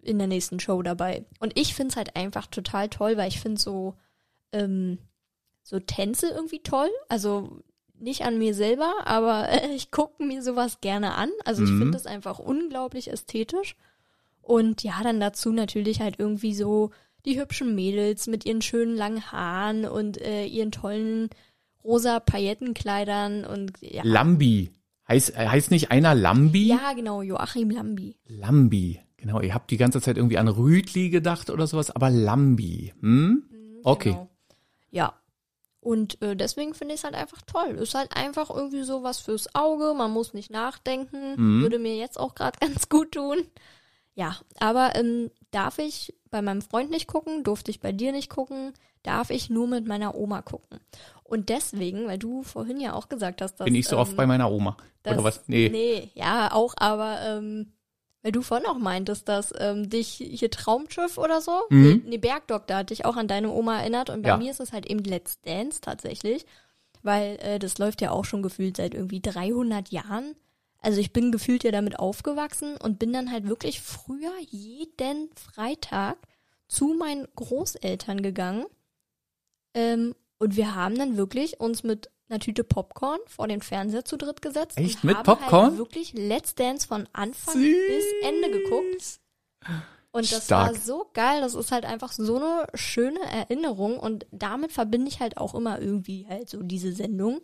[0.01, 1.25] in der nächsten Show dabei.
[1.39, 3.95] Und ich find's halt einfach total toll, weil ich finde so,
[4.53, 4.97] ähm,
[5.63, 6.89] so Tänze irgendwie toll.
[7.09, 7.59] Also
[7.97, 11.29] nicht an mir selber, aber äh, ich gucke mir sowas gerne an.
[11.45, 11.77] Also ich Mhm.
[11.79, 13.75] finde das einfach unglaublich ästhetisch.
[14.41, 16.91] Und ja, dann dazu natürlich halt irgendwie so
[17.25, 21.29] die hübschen Mädels mit ihren schönen langen Haaren und äh, ihren tollen
[21.83, 24.01] rosa Paillettenkleidern und ja.
[24.03, 24.71] Lambi.
[25.07, 26.67] Heißt, äh, heißt nicht einer Lambi?
[26.67, 28.15] Ja, genau, Joachim Lambi.
[28.27, 28.99] Lambi.
[29.17, 32.93] Genau, ihr habt die ganze Zeit irgendwie an Rütli gedacht oder sowas, aber Lambi.
[33.01, 33.43] Hm?
[33.83, 34.11] Okay.
[34.11, 34.29] Genau.
[34.91, 35.13] Ja.
[35.81, 37.75] Und äh, deswegen finde ich es halt einfach toll.
[37.75, 39.93] Ist halt einfach irgendwie so was fürs Auge.
[39.93, 41.35] Man muss nicht nachdenken.
[41.37, 41.61] Mhm.
[41.61, 43.39] Würde mir jetzt auch gerade ganz gut tun.
[44.13, 47.43] Ja, aber ähm, darf ich bei meinem Freund nicht gucken?
[47.43, 48.73] Durfte ich bei dir nicht gucken?
[49.03, 50.79] Darf ich nur mit meiner Oma gucken?
[51.23, 54.17] Und deswegen, weil du vorhin ja auch gesagt hast, dass Bin ich so oft ähm,
[54.17, 54.77] bei meiner Oma.
[55.03, 55.43] dass, Oder was?
[55.47, 55.69] Nee.
[55.71, 57.71] Nee, ja, auch, aber ähm,
[58.21, 62.01] weil du vorhin auch meintest, dass ähm, dich hier Traumschiff oder so, Mhm.
[62.03, 64.37] nee, nee, Bergdoktor hat dich auch an deine Oma erinnert und bei Ja.
[64.37, 66.45] mir ist es halt eben Let's Dance tatsächlich,
[67.03, 70.35] weil äh, das läuft ja auch schon gefühlt seit irgendwie 300 Jahren.
[70.81, 76.17] Also ich bin gefühlt ja damit aufgewachsen und bin dann halt wirklich früher jeden Freitag
[76.67, 78.65] zu meinen Großeltern gegangen
[79.73, 84.17] ähm, und wir haben dann wirklich uns mit einer Tüte Popcorn vor den Fernseher zu
[84.17, 84.77] dritt gesetzt.
[84.77, 85.03] Echt?
[85.03, 85.71] Mit Popcorn?
[85.71, 89.19] Halt wirklich Let's Dance von Anfang bis Ende geguckt.
[90.11, 90.73] Und das Stark.
[90.73, 91.41] war so geil.
[91.41, 93.99] Das ist halt einfach so eine schöne Erinnerung.
[93.99, 97.41] Und damit verbinde ich halt auch immer irgendwie halt so diese Sendung.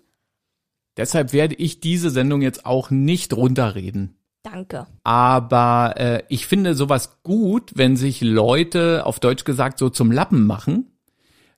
[0.97, 4.15] Deshalb werde ich diese Sendung jetzt auch nicht runterreden.
[4.43, 4.85] Danke.
[5.03, 10.45] Aber äh, ich finde sowas gut, wenn sich Leute, auf Deutsch gesagt, so zum Lappen
[10.45, 10.91] machen.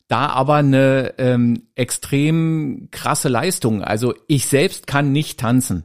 [0.08, 3.84] Da aber eine ähm, extrem krasse Leistung.
[3.84, 5.84] Also ich selbst kann nicht tanzen.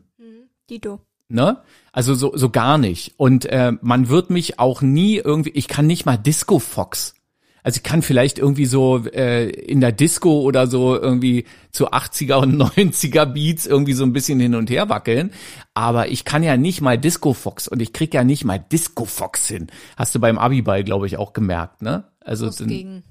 [0.71, 1.01] Dito.
[1.29, 1.59] Ne?
[1.91, 3.15] Also so, so gar nicht.
[3.17, 7.15] Und äh, man wird mich auch nie irgendwie, ich kann nicht mal Disco Fox.
[7.65, 12.35] Also ich kann vielleicht irgendwie so äh, in der Disco oder so irgendwie zu 80er
[12.43, 15.33] und 90er Beats irgendwie so ein bisschen hin und her wackeln.
[15.75, 19.05] Aber ich kann ja nicht mal Disco Fox und ich krieg ja nicht mal Disco
[19.05, 19.69] Fox hin.
[19.97, 22.05] Hast du beim Abiball, glaube ich, auch gemerkt, ne?
[22.21, 23.03] Also dann- gegen.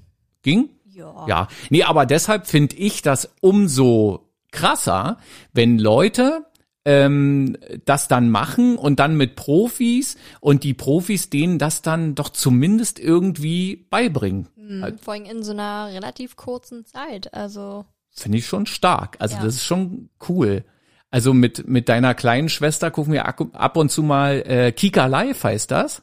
[0.42, 0.68] ging?
[0.94, 1.24] Ja.
[1.26, 5.16] Ja, nee, aber deshalb finde ich das umso krasser,
[5.54, 6.44] wenn Leute
[6.84, 12.28] ähm, das dann machen und dann mit Profis und die Profis denen das dann doch
[12.28, 14.48] zumindest irgendwie beibringen.
[14.56, 17.32] Mhm, vor allem in so einer relativ kurzen Zeit.
[17.34, 17.84] Also.
[18.14, 19.16] Finde ich schon stark.
[19.20, 19.42] Also Ja.
[19.44, 20.64] das ist schon cool.
[21.10, 25.44] Also mit, mit deiner kleinen Schwester gucken wir ab und zu mal äh, Kika Live
[25.44, 26.02] heißt das.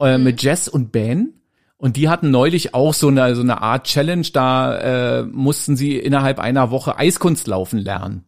[0.00, 1.40] Äh, Mit Jess und Ben.
[1.78, 5.96] Und die hatten neulich auch so eine, so eine Art Challenge, da äh, mussten sie
[5.98, 8.24] innerhalb einer Woche Eiskunst laufen lernen.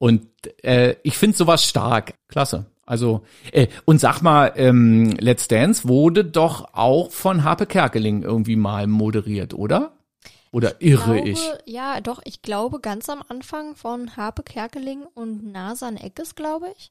[0.00, 0.26] Und
[0.64, 2.14] äh, ich finde sowas stark.
[2.28, 2.64] Klasse.
[2.86, 8.56] Also, äh, und sag mal, ähm, Let's Dance wurde doch auch von Harpe Kerkeling irgendwie
[8.56, 9.92] mal moderiert, oder?
[10.52, 11.38] Oder irre glaube, ich?
[11.66, 16.90] Ja, doch, ich glaube ganz am Anfang von Harpe Kerkeling und Nasan Eckes, glaube ich.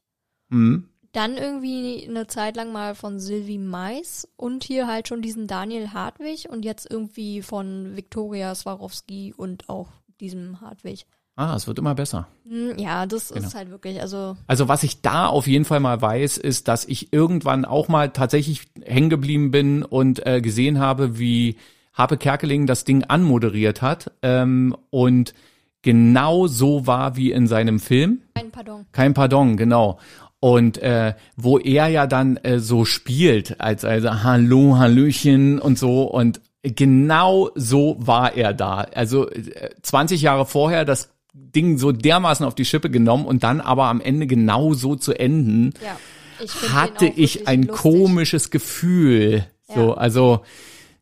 [0.50, 0.88] Hm?
[1.12, 5.92] Dann irgendwie eine Zeit lang mal von Sylvie Mais und hier halt schon diesen Daniel
[5.92, 9.88] Hartwig und jetzt irgendwie von Viktoria Swarovski und auch
[10.20, 11.06] diesem Hartwig.
[11.40, 12.28] Ah, es wird immer besser.
[12.46, 13.46] Hm, Ja, das Genau.
[13.46, 16.84] ist halt wirklich, also Also was ich da auf jeden Fall mal weiß, ist, dass
[16.84, 21.56] ich irgendwann auch mal tatsächlich hängen geblieben bin und äh, gesehen habe, wie
[21.94, 25.32] Harpe Kerkeling das Ding anmoderiert hat ähm, und
[25.80, 28.20] genau so war wie in seinem Film.
[28.34, 28.84] kein Pardon.
[28.92, 29.98] Kein Pardon, genau.
[30.40, 36.02] Und äh, wo er ja dann äh, so spielt, als also Hallo, Hallöchen und so
[36.02, 38.86] und genau so war er da.
[38.94, 43.60] Also äh, 20 Jahre vorher das Ding so dermaßen auf die Schippe genommen und dann
[43.60, 45.96] aber am Ende genau so zu enden, Ja.
[46.42, 47.76] Ich hatte ich ein lustig.
[47.82, 49.46] komisches Gefühl.
[49.68, 49.94] So, Ja.
[49.94, 50.40] also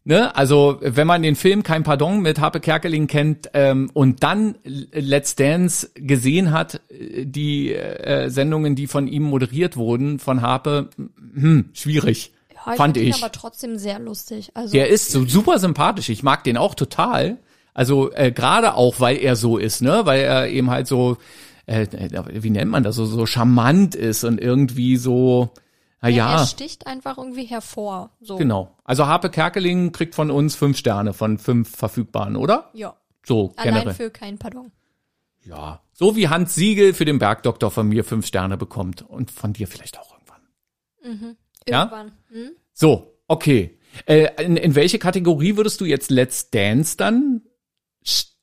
[0.04, 4.54] Ne, also wenn man den Film Kein Pardon mit Harpe Kerkeling kennt ähm, und dann
[4.64, 10.88] Let's Dance gesehen hat, äh, die äh, Sendungen, die von ihm moderiert wurden, von Harpe,
[11.34, 13.14] hm, schwierig, Ja, ich fand ich.
[13.22, 14.50] aber trotzdem sehr lustig.
[14.54, 16.08] Also Der ist so super sympathisch.
[16.08, 17.36] Ich mag den auch total.
[17.78, 21.16] Also äh, gerade auch, weil er so ist, ne, weil er eben halt so,
[21.66, 21.86] äh,
[22.28, 25.50] wie nennt man das, so so charmant ist und irgendwie so,
[26.02, 28.10] na ja, ja, er sticht einfach irgendwie hervor.
[28.20, 28.34] So.
[28.34, 28.74] genau.
[28.82, 32.68] Also Harpe Kerkeling kriegt von uns fünf Sterne von fünf verfügbaren, oder?
[32.72, 32.96] Ja.
[33.24, 33.94] So Allein generell.
[33.94, 34.72] für kein Pardon.
[35.44, 39.52] Ja, so wie Hans Siegel für den Bergdoktor von mir fünf Sterne bekommt und von
[39.52, 41.36] dir vielleicht auch irgendwann.
[41.68, 41.82] Ja?
[41.82, 42.12] Irgendwann.
[42.32, 42.50] Hm?
[42.72, 43.78] So, okay.
[44.06, 47.42] Äh, in, in welche Kategorie würdest du jetzt Let's Dance dann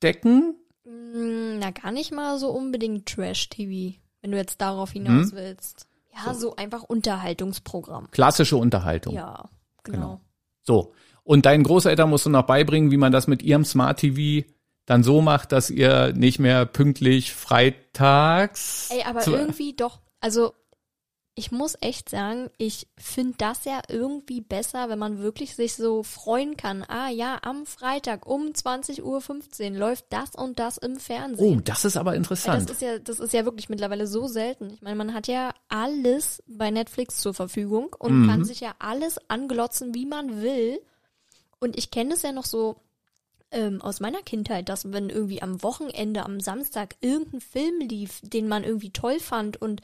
[0.05, 0.55] stecken?
[0.85, 5.33] Mm, Na, gar nicht mal so unbedingt Trash-TV, wenn du jetzt darauf hinaus Hm?
[5.33, 5.87] willst.
[6.15, 6.55] Ja, so.
[6.55, 8.09] einfach Unterhaltungsprogramm.
[8.11, 9.13] Klassische Unterhaltung.
[9.15, 9.49] Ja,
[9.83, 9.97] genau.
[9.99, 10.21] Genau.
[10.61, 10.93] So.
[11.23, 14.47] Und deinen Großeltern musst du noch beibringen, wie man das mit ihrem Smart TV
[14.85, 18.89] dann so macht, dass ihr nicht mehr pünktlich freitags.
[18.91, 20.53] Ey, aber irgendwie doch, also
[21.37, 26.01] ich muss echt sagen, ich finde das ja irgendwie besser, wenn man wirklich sich so
[26.01, 26.83] freuen kann.
[26.87, 29.01] Ah ja, am Freitag um 20.15
[29.73, 31.63] Uhr läuft das und das im Oh, Fernsehen.
[31.65, 32.69] das ist aber interessant.
[32.69, 34.71] das ist ja, das ist ja wirklich mittlerweile so selten.
[34.75, 38.27] Ich meine, man hat ja alles bei Netflix zur Verfügung und Mhm.
[38.29, 40.79] kann sich ja alles anglotzen, wie man will.
[41.59, 42.77] Und ich kenne es ja noch so
[43.51, 48.47] ähm, aus meiner Kindheit, dass wenn irgendwie am Wochenende, am Samstag irgendein Film lief, den
[48.47, 49.81] man irgendwie toll fand und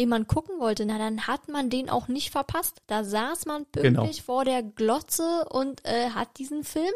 [0.00, 2.78] den man gucken wollte, na dann hat man den auch nicht verpasst.
[2.86, 4.00] Da saß man Genau.
[4.02, 6.92] pünktlich vor der Glotze und äh, hat diesen Film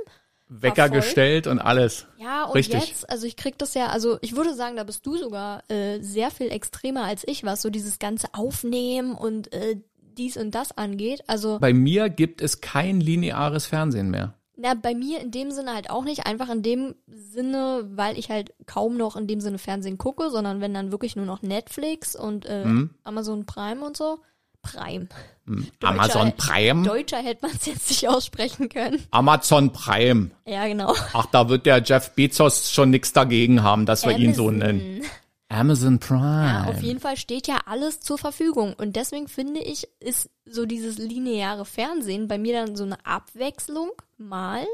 [0.48, 0.96] Wecker voll.
[0.98, 2.06] gestellt und alles.
[2.18, 2.88] ja, und Richtig.
[2.88, 6.00] jetzt, also ich krieg das ja, also ich würde sagen, da bist du sogar äh,
[6.00, 9.76] sehr viel extremer als ich, was so dieses ganze Aufnehmen und äh,
[10.16, 11.24] dies und das angeht.
[11.26, 14.34] Also, Bei mir gibt es kein lineares Fernsehen mehr.
[14.56, 18.30] Na, bei mir in dem Sinne halt auch nicht, einfach in dem Sinne, weil ich
[18.30, 22.14] halt kaum noch in dem Sinne Fernsehen gucke, sondern wenn dann wirklich nur noch Netflix
[22.16, 22.90] und äh, Mhm.
[23.04, 24.18] Amazon Prime und so.
[24.62, 25.08] Prime.
[25.82, 26.84] Amazon Prime.
[26.86, 29.02] Deutscher hätte man es jetzt nicht aussprechen können.
[29.10, 30.30] Amazon Prime.
[30.46, 30.94] Ja, genau.
[31.12, 34.58] Ach, da wird der Jeff Bezos schon nichts dagegen haben, dass wir ihn so Amazon.
[34.58, 35.02] nennen.
[35.54, 36.44] Amazon Prime.
[36.46, 38.74] Ja, auf jeden Fall steht ja alles zur Verfügung.
[38.74, 43.90] Und deswegen finde ich, ist so dieses lineare Fernsehen bei mir dann so eine Abwechslung
[44.18, 44.66] mal.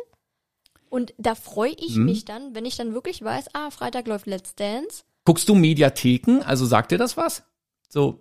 [0.89, 2.05] Und da freue ich Mhm.
[2.07, 5.05] mich dann, wenn ich dann wirklich weiß, ah, Freitag läuft Let's Dance.
[5.25, 6.41] Guckst du Mediatheken?
[6.43, 7.43] Also sagt dir das was?
[7.89, 8.21] So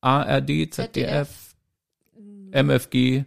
[0.00, 1.54] ARD, ZDF,
[2.50, 3.24] MFG,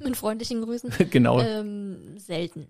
[0.00, 0.90] Mit freundlichen Grüßen.
[1.10, 1.40] genau.
[1.40, 2.68] ähm, selten.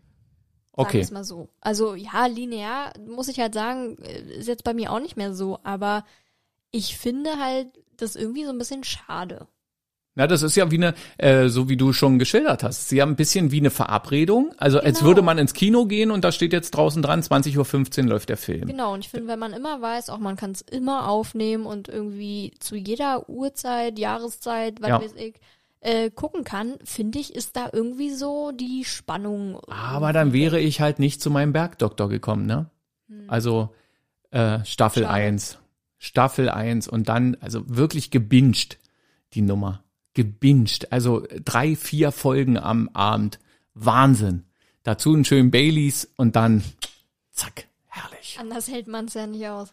[0.79, 0.99] Sagen okay.
[0.99, 1.49] wir's mal so.
[1.61, 5.35] Also ja, linear muss ich halt sagen, äh, ist jetzt bei mir auch nicht mehr
[5.35, 6.05] so, aber
[6.71, 9.47] ich finde halt das irgendwie so ein bisschen schade.
[10.15, 12.89] Na, das ist ja wie eine, äh, so wie du schon geschildert hast.
[12.89, 14.53] Sie haben ein bisschen wie eine Verabredung.
[14.59, 15.09] Also als Genau.
[15.11, 18.37] würde man ins Kino gehen und da steht jetzt draußen dran, 20.15 Uhr läuft der
[18.37, 18.67] Film.
[18.67, 21.89] Genau, und ich finde, wenn man immer weiß, auch man kann es immer aufnehmen und
[21.89, 25.01] irgendwie zu jeder Uhrzeit, Jahreszeit, was Ja.
[25.01, 25.37] weiß ich,
[25.81, 29.61] äh, gucken kann, finde ich, ist da irgendwie so die Spannung.
[29.69, 32.71] Aber dann wäre ich halt nicht zu meinem Bergdoktor gekommen, ne?
[33.27, 33.75] Also
[34.31, 35.15] äh, Staffel Schade.
[35.15, 35.59] 1.
[35.99, 38.79] Staffel 1 und dann, also wirklich gebinged,
[39.35, 39.83] die Nummer.
[40.15, 40.93] Gebinged.
[40.93, 43.39] Also drei, vier Folgen am Abend.
[43.75, 44.45] Wahnsinn.
[44.83, 46.63] Dazu einen schönen Baileys und dann
[47.31, 48.37] zack, herrlich.
[48.41, 49.73] Anders hält man es ja nicht aus.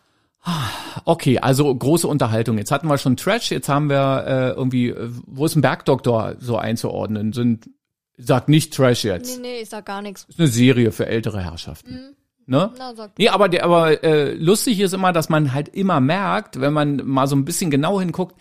[1.06, 2.58] Okay, also große Unterhaltung.
[2.58, 6.36] Jetzt hatten wir schon Trash, jetzt haben wir äh, irgendwie, äh, wo ist ein Bergdoktor
[6.40, 7.34] so einzuordnen?
[7.34, 7.70] Sind,
[8.18, 9.42] sag nicht Trash jetzt.
[9.42, 10.26] Nee, nee, ich sag gar nichts.
[10.30, 12.16] Ist eine Serie für ältere Herrschaften.
[12.48, 12.72] Ne?
[12.78, 16.74] Na, Nee, aber der, aber äh, lustig ist immer, dass man halt immer merkt, wenn
[16.74, 18.36] man mal so ein bisschen genau hinguckt,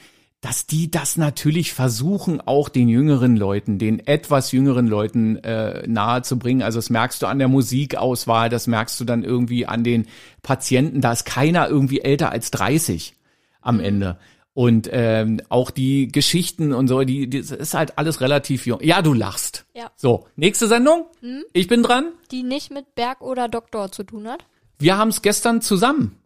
[0.44, 6.20] dass die das natürlich versuchen, auch den jüngeren Leuten, den etwas jüngeren Leuten äh, nahe
[6.20, 6.60] zu bringen.
[6.60, 10.06] Also das merkst du an der Musikauswahl, das merkst du dann irgendwie an den
[10.42, 11.00] Patienten.
[11.00, 13.14] Da ist keiner irgendwie älter als 30
[13.62, 14.18] am Ende.
[14.52, 18.80] Und ähm, auch die Geschichten und so, die, die das ist halt alles relativ jung.
[18.82, 19.64] Ja, du lachst.
[19.74, 19.92] Ja.
[19.96, 21.06] So, nächste Sendung.
[21.54, 22.12] Ich bin dran.
[22.30, 24.44] Die nicht mit Berg oder Doktor zu tun hat?
[24.78, 26.18] Wir haben es gestern zusammen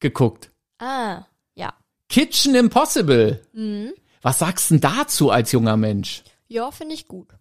[0.00, 0.50] geguckt.
[0.80, 1.22] Ah.
[2.08, 3.40] Kitchen Impossible.
[4.22, 6.22] Was sagst denn dazu als junger Mensch?
[6.48, 7.28] Ja, finde ich gut.
[7.28, 7.38] Kann,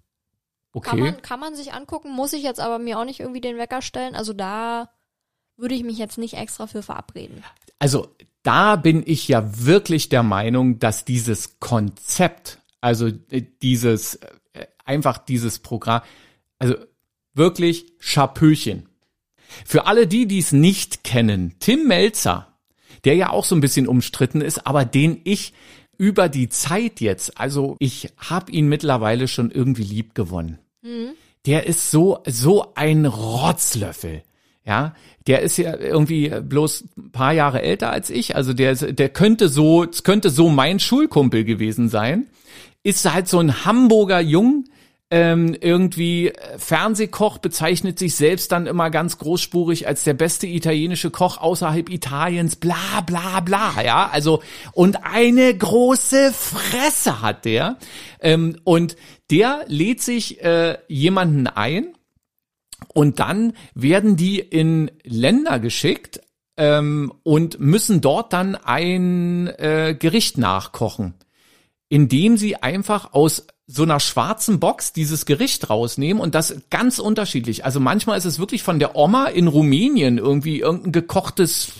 [0.74, 1.02] Okay.
[1.02, 3.82] man, kann man sich angucken, muss ich jetzt aber mir auch nicht irgendwie den Wecker
[3.82, 4.14] stellen.
[4.16, 4.90] Also da
[5.56, 7.44] würde ich mich jetzt nicht extra für verabreden.
[7.80, 8.10] Also
[8.44, 14.16] da bin ich ja wirklich der Meinung, dass dieses Konzept, also äh, dieses,
[14.54, 16.02] äh, einfach dieses Programm,
[16.60, 16.76] also
[17.34, 18.88] wirklich Schapöchen.
[19.66, 22.57] Für alle die, die es nicht kennen, Tim Melzer,
[23.08, 25.54] der ja auch so ein bisschen umstritten ist, aber den ich
[25.98, 30.58] über die Zeit jetzt, also ich habe ihn mittlerweile schon irgendwie lieb gewonnen.
[31.46, 34.24] Der ist so so ein Rotzlöffel.
[34.66, 34.94] Ja,
[35.26, 39.48] der ist ja irgendwie bloß ein paar Jahre älter als ich, also der der könnte
[39.48, 42.28] so könnte so mein Schulkumpel gewesen sein.
[42.84, 44.66] Ist halt so ein Hamburger Jung,
[45.10, 51.12] ähm, irgendwie äh, Fernsehkoch bezeichnet sich selbst dann immer ganz großspurig als der beste italienische
[51.12, 54.42] Koch außerhalb Italiens, bla bla bla, ja, also
[54.74, 57.78] und eine große Fresse hat der.
[58.20, 58.98] Ähm, und
[59.32, 61.94] der lädt sich äh, jemanden ein
[62.94, 66.20] und dann werden die in Länder geschickt
[66.58, 71.14] ähm, und müssen dort dann ein äh, Gericht nachkochen
[71.90, 77.66] indem sie einfach aus so einer schwarzen Box dieses Gericht rausnehmen und das ganz unterschiedlich.
[77.66, 81.74] Also manchmal ist es wirklich von der Oma in Rumänien irgendwie irgendein gekochtes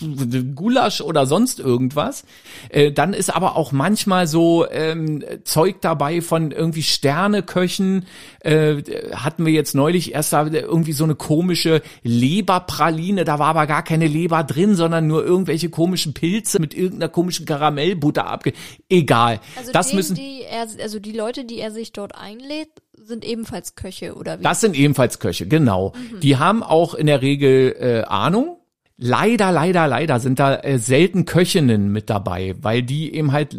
[0.54, 2.24] Gulasch oder sonst irgendwas.
[2.68, 8.04] Äh, dann ist aber auch manchmal so ähm, Zeug dabei von irgendwie Sterneköchen.
[8.40, 8.82] Äh,
[9.14, 13.24] hatten wir jetzt neulich erst da irgendwie so eine komische Leberpraline.
[13.24, 17.46] Da war aber gar keine Leber drin, sondern nur irgendwelche komischen Pilze mit irgendeiner komischen
[17.46, 18.52] Karamellbutter abge...
[18.90, 19.40] Egal.
[19.56, 23.24] Also das den, müssen die er, also die Leute, die er sich dort einlädt, sind
[23.24, 24.42] ebenfalls Köche oder wie?
[24.42, 25.92] Das sind ebenfalls Köche, genau.
[26.22, 28.56] Die haben auch in der Regel äh, Ahnung.
[28.96, 33.56] Leider, leider, leider sind da äh, selten Köchinnen mit dabei, weil die eben halt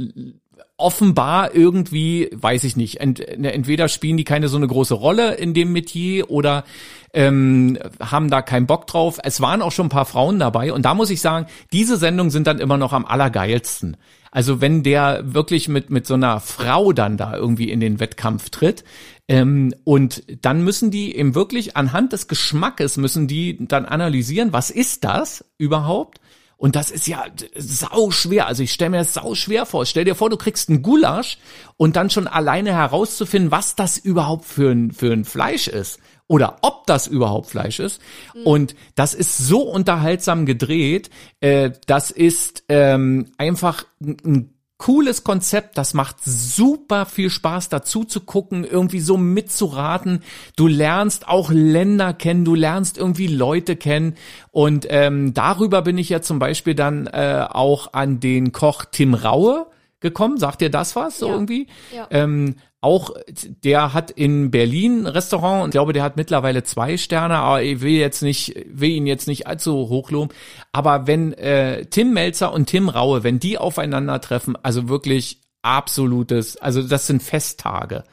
[0.79, 5.35] offenbar irgendwie, weiß ich nicht, ent, ne, entweder spielen die keine so eine große Rolle
[5.35, 6.63] in dem Metier oder
[7.13, 9.19] ähm, haben da keinen Bock drauf.
[9.23, 12.31] Es waren auch schon ein paar Frauen dabei und da muss ich sagen, diese Sendungen
[12.31, 13.97] sind dann immer noch am allergeilsten.
[14.31, 18.49] Also wenn der wirklich mit mit so einer Frau dann da irgendwie in den Wettkampf
[18.49, 18.83] tritt
[19.27, 24.69] ähm, und dann müssen die eben wirklich anhand des Geschmackes müssen die dann analysieren, was
[24.69, 26.19] ist das überhaupt?
[26.59, 27.23] Und das ist ja
[27.55, 28.45] sau schwer.
[28.47, 29.85] Also ich stelle mir das sau schwer vor.
[29.85, 31.37] Stell dir vor, du kriegst einen Gulasch
[31.77, 35.99] und dann schon alleine herauszufinden, was das überhaupt für ein, für ein Fleisch ist.
[36.29, 37.99] Oder ob das überhaupt Fleisch ist.
[38.45, 41.09] Und das ist so unterhaltsam gedreht.
[41.41, 48.05] Äh, das ist ähm, einfach ein, ein cooles Konzept, das macht super viel Spaß dazu
[48.05, 50.23] zu gucken, irgendwie so mitzuraten.
[50.55, 54.15] Du lernst auch Länder kennen, du lernst irgendwie Leute kennen
[54.51, 59.15] und ähm, darüber bin ich ja zum Beispiel dann äh, auch an den Koch Tim
[59.15, 59.65] Raue
[59.99, 60.37] gekommen.
[60.37, 61.33] Sagt dir das was so Ja.
[61.33, 61.67] irgendwie?
[61.93, 62.07] Ja.
[62.11, 63.11] Ähm, auch
[63.63, 67.61] der hat in Berlin ein Restaurant und ich glaube, der hat mittlerweile zwei Sterne, aber
[67.61, 70.33] ich will jetzt nicht, will ihn jetzt nicht allzu hochloben.
[70.71, 76.81] Aber wenn äh, Tim Melzer und Tim Raue, wenn die aufeinandertreffen, also wirklich absolutes, also
[76.81, 78.05] das sind Festtage.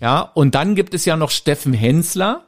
[0.00, 2.46] Ja, und dann gibt es ja noch Steffen Hensler.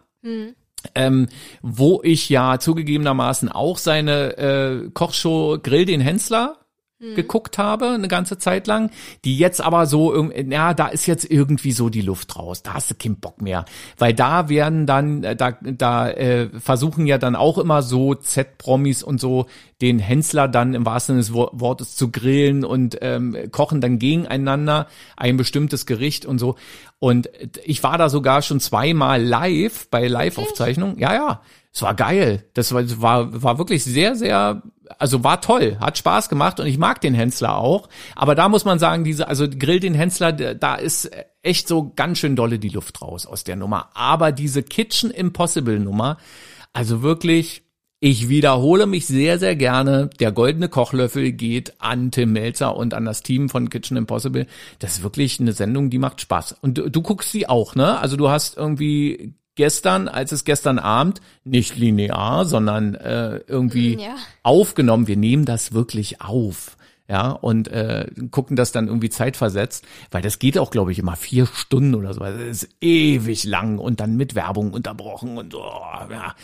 [0.95, 1.29] Ähm,
[1.63, 6.59] wo ich ja zugegebenermaßen auch seine äh, Kochshow Grill den Hensler
[6.99, 8.91] geguckt habe, eine ganze Zeit lang,
[9.25, 12.91] die jetzt aber so, ja, da ist jetzt irgendwie so die Luft raus, da hast
[12.91, 13.67] du keinen Bock mehr,
[13.99, 19.03] weil da werden dann, äh, da, da äh, versuchen ja dann auch immer so Z-Promis
[19.03, 19.45] und so
[19.83, 23.99] den Hensler dann im wahrsten Sinne des Wo- Wortes zu grillen und ähm, kochen dann
[23.99, 24.87] gegeneinander
[25.19, 26.57] ein bestimmtes Gericht und so.
[26.99, 27.29] Und
[27.63, 30.99] ich war da sogar schon zweimal live bei Live-Aufzeichnungen.
[30.99, 31.43] Ja, ja.
[31.77, 32.43] Es war geil.
[32.55, 34.63] Das war, war, war wirklich sehr, sehr,
[34.99, 37.91] also war toll, hat Spaß gemacht und ich mag den Hensler auch.
[38.15, 41.11] Aber da muss man sagen, diese, also Grill den Hensler, da ist
[41.43, 43.91] echt so ganz schön dolle die Luft raus aus der Nummer.
[43.93, 46.17] Aber diese Kitchen Impossible Nummer,
[46.73, 47.65] also wirklich,
[48.01, 50.09] ich wiederhole mich sehr, sehr gerne.
[50.19, 54.47] Der goldene Kochlöffel geht an Tim Melzer und an das Team von Kitchen Impossible.
[54.79, 56.57] Das ist wirklich eine Sendung, die macht Spaß.
[56.63, 57.99] Und du, du guckst sie auch, ne?
[57.99, 64.15] Also du hast irgendwie gestern, als es gestern Abend, nicht linear, sondern äh, irgendwie Ja.
[64.45, 65.09] aufgenommen.
[65.09, 66.77] Wir nehmen das wirklich auf.
[67.09, 71.15] Ja, und äh, gucken das dann irgendwie zeitversetzt, weil das geht auch, glaube ich, immer
[71.15, 72.21] vier Stunden oder so.
[72.21, 75.61] Also Das ist ewig lang und dann mit Werbung unterbrochen und so.
[75.61, 76.35] Ja, Ja,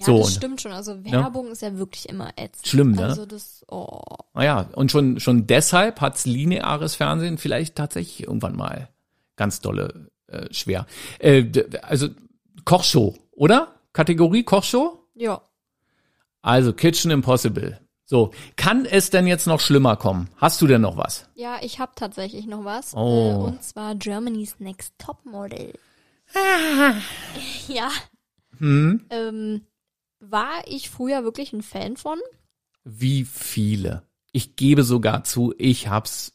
[0.00, 0.18] so.
[0.18, 0.72] das stimmt schon.
[0.72, 2.66] Also Werbung ist ja wirklich immer ätzend.
[2.66, 3.04] Schlimm, ne?
[3.04, 4.00] Also das, oh.
[4.34, 8.88] Naja, und schon, schon deshalb hat's lineares Fernsehen vielleicht tatsächlich irgendwann mal
[9.36, 10.86] ganz dolle äh, schwer.
[11.20, 11.44] Äh,
[11.82, 12.08] also
[12.68, 13.80] Kochshow, oder?
[13.94, 14.98] Kategorie Kochshow?
[15.14, 15.40] Ja.
[16.42, 17.80] Also Kitchen Impossible.
[18.04, 20.28] So, kann es denn jetzt noch schlimmer kommen?
[20.36, 21.26] Hast du denn noch was?
[21.34, 22.94] Ja, ich habe tatsächlich noch was.
[22.94, 22.98] Oh.
[23.30, 25.72] Äh, und zwar Germany's Next Topmodel.
[27.68, 27.90] ja.
[28.58, 29.06] Hm?
[29.08, 29.62] Ähm,
[30.20, 32.18] war ich früher wirklich ein Fan von?
[32.84, 34.02] Wie viele?
[34.30, 36.34] Ich gebe sogar zu, ich hab's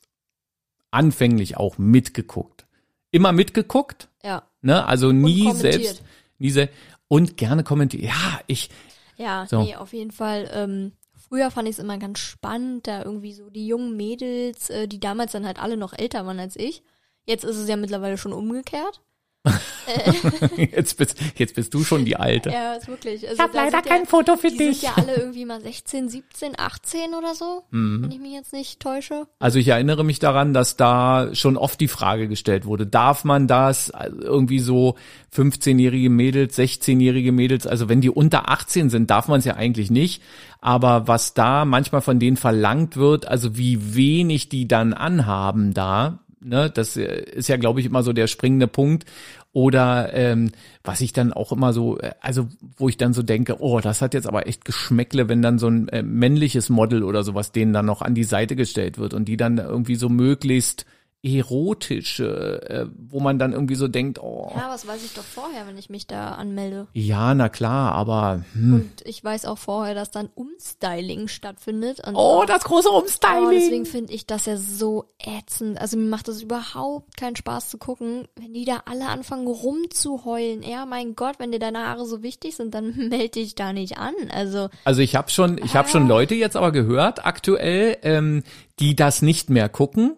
[0.90, 2.66] anfänglich auch mitgeguckt.
[3.12, 4.48] Immer mitgeguckt, Ja.
[4.62, 4.84] ne?
[4.88, 6.02] Also nie selbst,
[6.40, 6.76] nie selbst
[7.08, 8.04] und gerne kommentiert.
[8.04, 8.70] Ja, ich,
[9.18, 9.62] Ja, So.
[9.62, 10.50] nee, auf jeden Fall.
[10.54, 14.88] Ähm, früher fand ich es immer ganz spannend, da irgendwie so die jungen Mädels, äh,
[14.88, 16.84] die damals dann halt alle noch älter waren als ich.
[17.26, 19.02] Jetzt ist es ja mittlerweile schon umgekehrt.
[20.72, 22.50] jetzt bist, jetzt bist du schon die Alte.
[22.50, 23.24] Ja, ist wirklich.
[23.24, 24.80] Also, Ich habe leider kein ja, Foto für Die dich.
[24.80, 28.04] sind ja alle irgendwie mal 16, 17, 18 oder so, Mhm.
[28.04, 29.28] wenn ich mich jetzt nicht täusche.
[29.40, 33.48] Also ich erinnere mich daran, dass da schon oft die Frage gestellt wurde, darf man
[33.48, 34.96] das irgendwie so
[35.36, 39.92] 15-jährige Mädels, 16-jährige Mädels, also wenn die unter 18 sind, darf man es ja eigentlich
[39.92, 40.22] nicht.
[40.62, 46.20] Aber was da manchmal von denen verlangt wird, also wie wenig die dann anhaben da,
[46.44, 49.06] ne, das äh, ist ja, glaube ich, immer so der springende Punkt.
[49.54, 50.52] Oder ähm,
[50.84, 54.02] was ich dann auch immer so, äh, also wo ich dann so denke, oh, das
[54.02, 57.74] hat jetzt aber echt Geschmäckle, wenn dann so ein äh, männliches Model oder sowas denen
[57.74, 60.86] dann noch an die Seite gestellt wird und die dann irgendwie so möglichst
[61.24, 65.66] erotische, äh, wo man dann irgendwie so denkt, oh, Ja, was weiß ich doch vorher,
[65.68, 66.88] wenn ich mich da anmelde.
[66.94, 68.74] ja, na klar, aber hm.
[68.74, 72.06] Und ich weiß auch vorher, dass dann Umstyling stattfindet.
[72.06, 73.50] Und oh, das große Oh, Umstyling.
[73.52, 75.80] deswegen finde ich das ja so ätzend.
[75.80, 80.62] Also mir macht das überhaupt keinen Spaß zu gucken, wenn die da alle anfangen rumzuheulen.
[80.64, 83.98] Ja, mein Gott, wenn dir deine Haare so wichtig sind, dann melde dich da nicht
[83.98, 84.14] an.
[84.32, 88.44] Also Also ich habe schon, ich habe schon Leute jetzt aber gehört aktuell, ähm,
[88.80, 90.18] die das nicht mehr gucken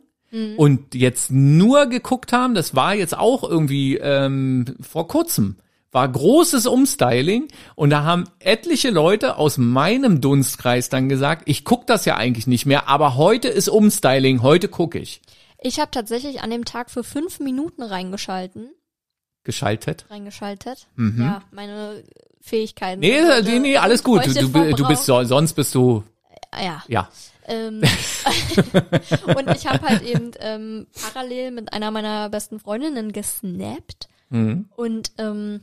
[0.57, 2.55] und jetzt nur geguckt haben.
[2.55, 5.57] Das war jetzt auch irgendwie ähm, vor kurzem.
[5.91, 11.87] War großes Umstyling und da haben etliche Leute aus meinem Dunstkreis dann gesagt, ich guck
[11.87, 15.21] das ja eigentlich nicht mehr, aber heute ist Umstyling, heute gucke ich.
[15.61, 18.71] ich habe tatsächlich an dem Tag für fünf Minuten reingeschalten.
[19.45, 20.05] Geschaltet.
[20.09, 20.87] Reingeschaltet.
[20.97, 22.03] Ja, meine
[22.41, 22.99] Fähigkeiten.
[22.99, 24.25] Nee, sind nee, nee, alles gut.
[24.25, 26.03] Du, du, du bist so, sonst bist du,
[26.61, 26.83] Ja.
[26.89, 27.09] ja.
[27.47, 27.81] Ähm,
[29.37, 34.09] und ich habe halt eben ähm, parallel mit einer meiner besten Freundinnen gesnappt.
[34.29, 34.69] Mhm.
[34.75, 35.61] Und ähm,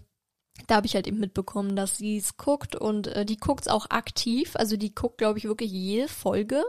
[0.66, 3.90] da habe ich halt eben mitbekommen, dass sie es guckt und äh, die guckt's auch
[3.90, 4.54] aktiv.
[4.54, 6.62] Also die guckt, glaube ich, wirklich jede Folge.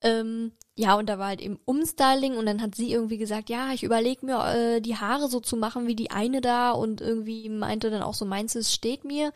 [0.00, 3.72] Ähm, ja, und da war halt eben Umstyling und dann hat sie irgendwie gesagt, ja,
[3.72, 7.48] ich überlege mir, äh, die Haare so zu machen wie die eine da und irgendwie
[7.48, 9.32] meinte dann auch so, meinst du, es steht mir?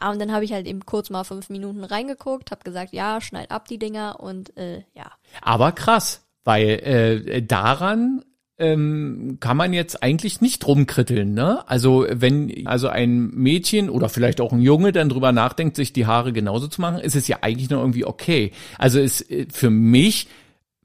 [0.00, 3.20] Ja, und dann habe ich halt eben kurz mal fünf Minuten reingeguckt, habe gesagt, ja,
[3.20, 5.12] schneid ab die Dinger und äh, ja.
[5.40, 8.24] Aber krass, weil äh, daran
[8.58, 11.68] ähm, kann man jetzt eigentlich nicht rumkritteln, ne?
[11.68, 16.06] Also wenn also ein Mädchen oder vielleicht auch ein Junge dann drüber nachdenkt, sich die
[16.06, 18.52] Haare genauso zu machen, ist es ja eigentlich noch irgendwie okay.
[18.78, 20.28] Also ist äh, für mich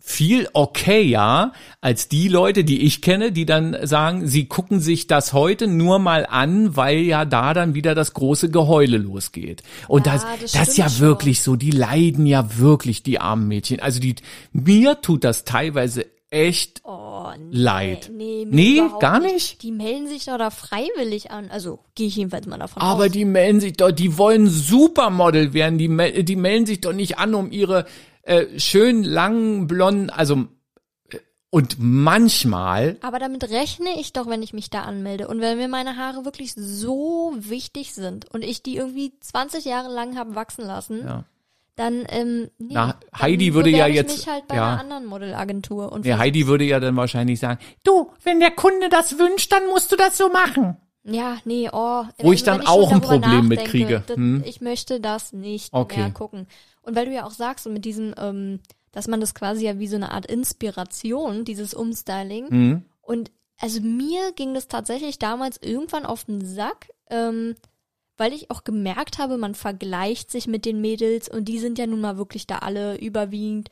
[0.10, 5.34] viel okayer als die Leute, die ich kenne, die dann sagen, sie gucken sich das
[5.34, 9.63] heute nur mal an, weil ja da dann wieder das große Geheule losgeht.
[9.90, 11.00] Und Ja, das, das das ist ja schon.
[11.02, 13.82] wirklich so, die leiden ja wirklich, die armen Mädchen.
[13.82, 14.15] Also die,
[14.54, 18.10] mir tut das teilweise echt Oh, nee, leid.
[18.13, 19.62] Nee, Nee, gar nicht?
[19.62, 21.50] Die melden sich doch da freiwillig an.
[21.52, 23.12] Also gehe ich jedenfalls mal davon Aber aus.
[23.12, 27.36] die melden sich doch, die wollen Supermodel werden, die, die melden sich doch nicht an,
[27.36, 27.86] um ihre
[28.28, 30.46] äh, schön langen, blonden, also
[31.10, 31.17] äh,
[31.50, 35.28] und manchmal, Aber damit rechne ich doch, wenn ich mich da anmelde.
[35.28, 39.94] Und wenn mir meine Haare wirklich so wichtig sind und ich die irgendwie 20 Jahre
[39.94, 41.23] lang habe wachsen lassen, ja.
[41.78, 44.71] dann ähm, nee, Na, dann Heidi würde ja ich jetzt- mich halt bei ja.
[44.73, 48.90] einer anderen Modelagentur und Ja, Heidi würde ja dann wahrscheinlich sagen, du, wenn der Kunde
[48.90, 50.75] das wünscht, dann musst du das so machen.
[51.10, 52.04] Ja, nee, oh.
[52.17, 54.04] Wo ich dann wenn auch ein Problem mit nachdenke, kriege.
[54.06, 54.44] Das, Hm.
[54.46, 56.02] Ich möchte das nicht Okay.
[56.02, 56.48] mehr gucken.
[56.88, 58.62] Und weil du ja auch sagst, so mit diesem, ähm,
[58.94, 62.46] dass man das quasi ja wie so eine Art Inspiration, dieses Umstyling.
[62.50, 62.85] Mhm.
[63.02, 67.56] Und also mir ging das tatsächlich damals irgendwann auf den Sack, ähm,
[68.15, 71.88] weil ich auch gemerkt habe, man vergleicht sich mit den Mädels und die sind ja
[71.88, 73.69] nun mal wirklich da alle überwiegend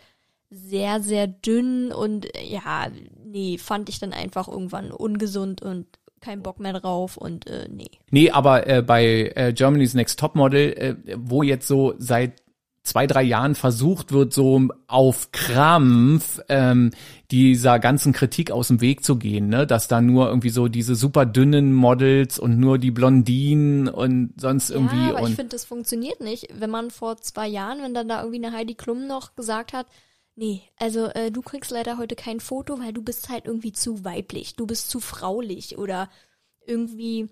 [0.50, 2.88] sehr, sehr dünn und ja,
[3.24, 5.88] nee, fand ich dann einfach irgendwann ungesund und
[6.20, 7.92] kein Bock mehr drauf und äh, nee.
[8.12, 12.45] Nee, aber äh, bei äh, Germany's Next Topmodel, äh, wo jetzt so seit
[12.86, 16.92] zwei, drei Jahren versucht wird, so auf Krampf ähm,
[17.32, 19.66] dieser ganzen Kritik aus dem Weg zu gehen, ne?
[19.66, 24.70] dass da nur irgendwie so diese super dünnen Models und nur die Blondinen und sonst
[24.70, 27.96] irgendwie ja, aber ich und finde, das funktioniert nicht, wenn man vor zwei Jahren, wenn
[27.96, 29.88] dann da irgendwie eine Heidi Klum noch gesagt hat,
[30.36, 34.06] nee, also äh, du kriegst leider heute kein Foto, weil du bist halt irgendwie zu
[34.06, 36.10] weiblich, du bist zu fraulich oder
[36.68, 37.30] irgendwie,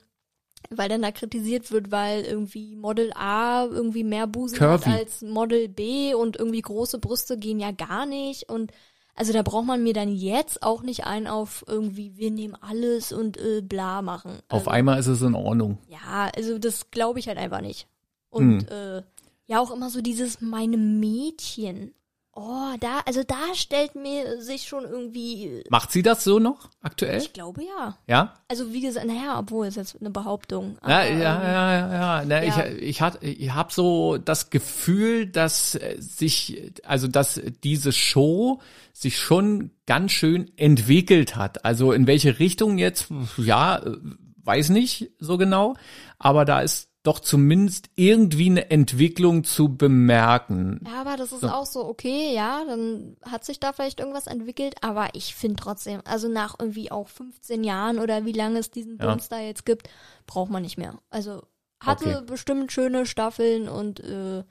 [0.70, 4.86] weil dann da kritisiert wird, weil irgendwie Model A irgendwie mehr Busen Curvy.
[4.90, 8.72] hat als Model B und irgendwie große Brüste gehen ja gar nicht und
[9.16, 13.14] also da braucht man mir dann jetzt auch nicht ein auf irgendwie, wir nehmen alles
[13.14, 14.40] und äh, bla machen.
[14.50, 15.78] auf Also, einmal ist es in Ordnung.
[15.88, 17.88] ja, also das glaube ich halt einfach nicht.
[18.32, 18.76] Und Hm.
[18.98, 19.04] äh,
[19.46, 21.94] ja, auch immer so dieses meine Mädchen.
[22.36, 27.20] Oh, da, also da stellt mir sich schon irgendwie, Macht sie das so noch aktuell?
[27.20, 27.96] ich glaube ja.
[28.08, 28.34] Ja?
[28.48, 30.78] Also wie gesagt, naja, obwohl es jetzt eine Behauptung.
[30.82, 32.26] Ja, aber, ja, ähm, ja, ja, ja.
[32.26, 32.66] Na, ja.
[32.66, 38.60] Ich, ich, hat, ich habe so das Gefühl, dass äh, sich, also dass diese Show
[38.94, 41.66] sich schon ganz schön entwickelt hat.
[41.66, 43.96] Also in welche Richtung jetzt, ja, äh,
[44.44, 45.76] weiß nicht so genau,
[46.18, 50.80] aber da ist doch zumindest irgendwie eine Entwicklung zu bemerken.
[50.86, 54.76] Ja, aber das ist auch so, okay, ja, dann hat sich da vielleicht irgendwas entwickelt,
[54.82, 58.98] aber ich finde trotzdem, also nach irgendwie auch 15 Jahren oder wie lange es diesen
[59.00, 59.18] Ja.
[59.30, 59.90] Da jetzt gibt,
[60.28, 60.98] braucht man nicht mehr.
[61.10, 61.44] Also
[61.82, 62.26] hatte Okay.
[62.26, 64.44] bestimmt schöne Staffeln und äh,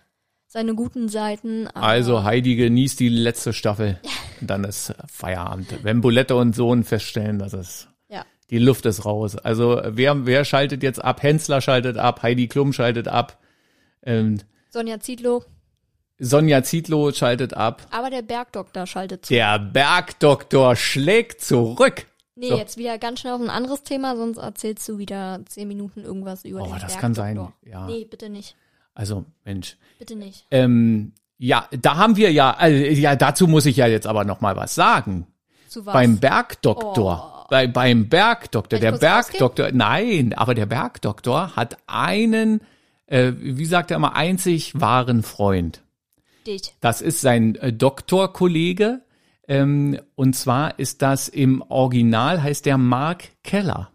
[0.47, 1.69] seine guten Seiten.
[1.69, 3.99] Also Heidi genießt die letzte Staffel.
[4.43, 5.83] Und dann ist Feierabend.
[5.83, 7.89] Wenn Bulette und Sohn feststellen, dass es.
[8.53, 9.35] Die Luft ist raus.
[9.37, 11.23] Also wer, wer schaltet jetzt ab?
[11.25, 13.39] Hensler schaltet ab, Heidi Klum schaltet ab,
[14.05, 14.39] ähm,
[14.71, 15.43] Sonja Zietlow,
[16.19, 17.83] Sonja Zietlow schaltet ab.
[17.91, 19.35] aber der Bergdoktor schaltet zu.
[19.35, 22.07] Der Bergdoktor schlägt zurück.
[22.35, 22.57] Nee, So.
[22.57, 26.45] jetzt wieder ganz schnell auf ein anderes Thema, sonst erzählst du wieder 10 Minuten irgendwas
[26.45, 27.01] über Oh, den das Bergdoktor.
[27.01, 27.87] kann sein, ja.
[27.87, 28.57] Nee, bitte nicht.
[28.95, 30.47] Also Mensch, Bitte nicht.
[30.51, 34.41] ähm, ja, da haben wir ja, äh, ja, dazu muss ich ja jetzt aber noch
[34.43, 35.27] mal was sagen.
[35.69, 35.93] Zu was?
[35.95, 37.32] Beim Bergdoktor.
[37.53, 38.79] Bei, beim Bergdoktor.
[38.79, 39.11] Der rausgehen?
[39.11, 42.63] Bergdoktor, nein, aber der Bergdoktor hat einen,
[43.05, 45.83] äh, wie sagt er immer, einzig wahren Freund.
[46.47, 46.75] Dich.
[46.81, 49.03] Das ist sein äh, Doktorkollege.
[49.47, 53.91] Ähm, und zwar ist das im Original heißt der Mark Keller.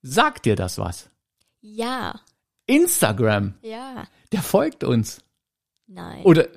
[0.00, 1.10] Sagt dir das was?
[1.60, 2.18] Ja.
[2.66, 4.04] Instagram, Ja.
[4.32, 5.20] der folgt uns.
[5.86, 6.22] Nein.
[6.22, 6.48] Oder,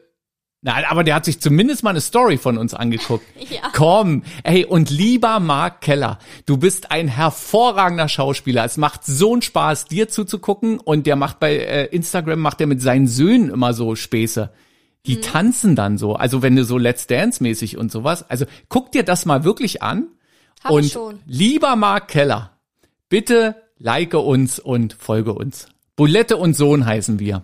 [0.62, 3.26] nein, aber der hat sich zumindest mal eine Story von uns angeguckt.
[3.50, 3.72] Ja.
[3.74, 8.66] Komm, ey, und lieber Mark Keller, du bist ein hervorragender Schauspieler.
[8.66, 10.80] Es macht so einen Spaß, dir zuzugucken.
[10.80, 14.52] Und der macht bei äh, Instagram, macht er mit seinen Söhnen immer so Späße.
[15.06, 16.16] Die tanzen dann so.
[16.16, 18.30] Also wenn du so Let's Dance mäßig und sowas.
[18.30, 20.08] Also guck dir das mal wirklich an.
[20.64, 21.20] Hab und ich schon.
[21.26, 22.52] lieber Mark Keller,
[23.08, 25.68] bitte like uns und folge uns.
[25.96, 27.44] Bulette und Sohn heißen wir.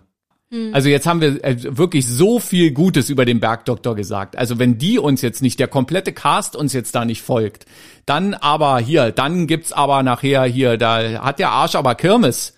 [0.72, 4.38] Also jetzt haben wir äh, wirklich so viel Gutes über den Bergdoktor gesagt.
[4.38, 7.66] Also wenn die uns jetzt nicht, der komplette Cast uns jetzt da nicht folgt,
[8.06, 12.54] dann aber hier, dann gibt's aber nachher hier, da hat der Arsch aber Kirmes.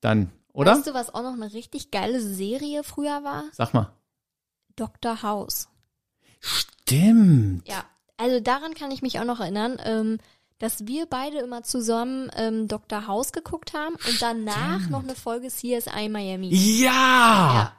[0.00, 0.72] Dann, oder?
[0.72, 3.44] Weißt du, was auch noch eine richtig geile Serie früher war?
[3.52, 3.92] Sag mal.
[4.76, 5.22] Dr.
[5.22, 5.68] House.
[6.40, 7.68] Stimmt.
[7.68, 7.84] Ja.
[8.16, 10.18] Also daran kann ich mich auch noch erinnern, ähm,
[10.58, 13.06] dass wir beide immer zusammen ähm, Dr.
[13.06, 16.48] House geguckt haben und danach noch eine Folge CSI Miami.
[16.52, 16.88] Ja.
[16.88, 17.72] Ja.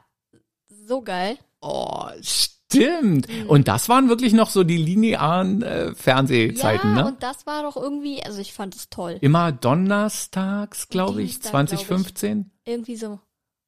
[0.86, 1.38] So geil.
[1.60, 3.28] Oh, stimmt.
[3.48, 7.06] Und das waren wirklich noch so die linearen äh, Fernsehzeiten, ja, ne?
[7.06, 9.18] und das war doch irgendwie, also ich fand es toll.
[9.20, 11.68] Immer donnerstags, glaube ich, Dienstag, glaub ich.
[11.78, 12.50] 2015.
[12.64, 13.20] Irgendwie so.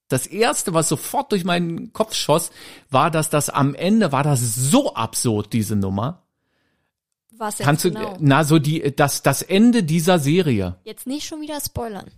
[0.08, 2.50] das erste, was sofort durch meinen Kopf schoss,
[2.90, 6.21] war, dass das am Ende war das so absurd, diese Nummer.
[7.38, 8.14] Was jetzt Kannst genau?
[8.14, 10.76] du, na, so die, das, das Ende dieser Serie.
[10.84, 12.10] Jetzt nicht schon wieder spoilern.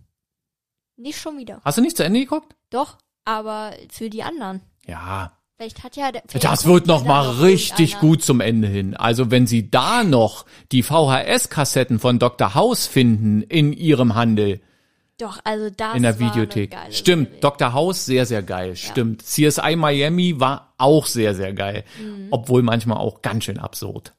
[0.96, 1.60] Nicht schon wieder.
[1.64, 2.54] Hast du nicht zu Ende geguckt?
[2.70, 4.60] Doch, aber für die anderen.
[4.86, 5.38] Ja.
[5.56, 6.22] Vielleicht hat ja der.
[6.26, 8.96] vielleicht Das wird ja noch mal richtig gut zum Ende hin.
[8.96, 12.54] Also wenn Sie da noch die VHS-Kassetten von Dr.
[12.54, 14.60] House finden in Ihrem Handel,
[15.18, 16.76] Doch, also das in der Videothek.
[16.90, 17.40] Stimmt, Serie.
[17.40, 17.72] Dr.
[17.72, 18.74] House sehr, sehr geil.
[18.74, 19.22] Stimmt.
[19.22, 21.84] CSI Miami war auch sehr, sehr geil.
[22.00, 22.28] Mhm.
[22.30, 24.12] Obwohl manchmal auch ganz schön absurd.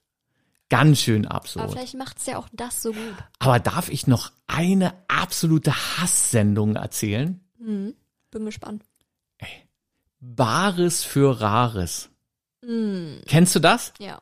[0.69, 1.71] Ganz schön Aber absurd.
[1.71, 3.15] vielleicht macht's ja auch das so gut.
[3.39, 7.39] Aber darf ich noch eine absolute Hasssendung erzählen?
[7.59, 7.95] Bin
[8.45, 8.83] gespannt.
[10.19, 12.09] Bares für Rares.
[12.63, 13.93] Mm, Kennst du das?
[13.99, 14.19] ja.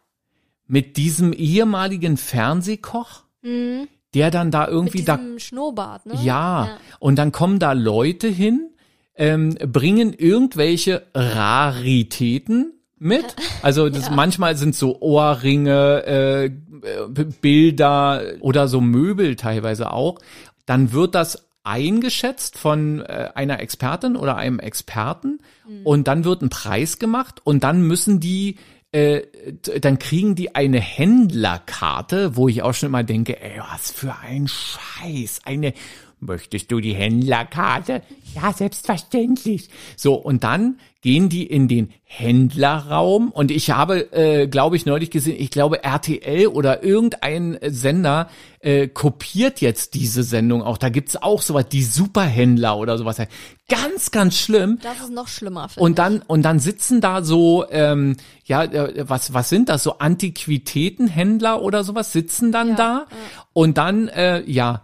[0.66, 3.88] Mit diesem ehemaligen Fernsehkoch, Mhm.
[4.14, 6.16] der dann da Mit irgendwie da diesem Schnurrbart, ne?
[6.24, 8.70] Ja, und dann kommen da Leute hin,
[9.16, 12.74] ähm, bringen irgendwelche Raritäten
[13.04, 13.36] mit.
[13.62, 16.50] Also das, manchmal sind so Ohrringe, äh,
[17.08, 20.20] B- Bilder oder so Möbel teilweise auch.
[20.66, 25.40] Dann wird das eingeschätzt von äh, einer Expertin oder einem Experten
[25.86, 28.58] und dann wird ein Preis gemacht und dann müssen die
[28.92, 29.22] äh,
[29.80, 34.48] dann kriegen die eine Händlerkarte, wo ich auch schon immer denke, ey, was für ein
[34.48, 35.74] Scheiß, eine
[36.26, 38.02] Möchtest du die Händlerkarte?
[38.36, 39.70] Ja, selbstverständlich.
[39.96, 45.12] So, und dann gehen die in den Händlerraum und ich habe, äh, glaube ich, neulich
[45.12, 48.30] gesehen, ich glaube RTL oder irgendein Sender
[48.62, 50.78] äh, kopiert jetzt diese Sendung auch.
[50.78, 53.18] Da gibt's auch sowas, die Superhändler oder sowas.
[53.68, 54.80] Ganz, ganz schlimm.
[54.82, 58.16] Das ist noch schlimmer, Und dann und dann sitzen da so ähm,
[58.46, 63.06] ja äh, was was sind das so Antiquitätenhändler oder sowas sitzen dann Ja, da
[63.52, 64.84] und dann äh, ja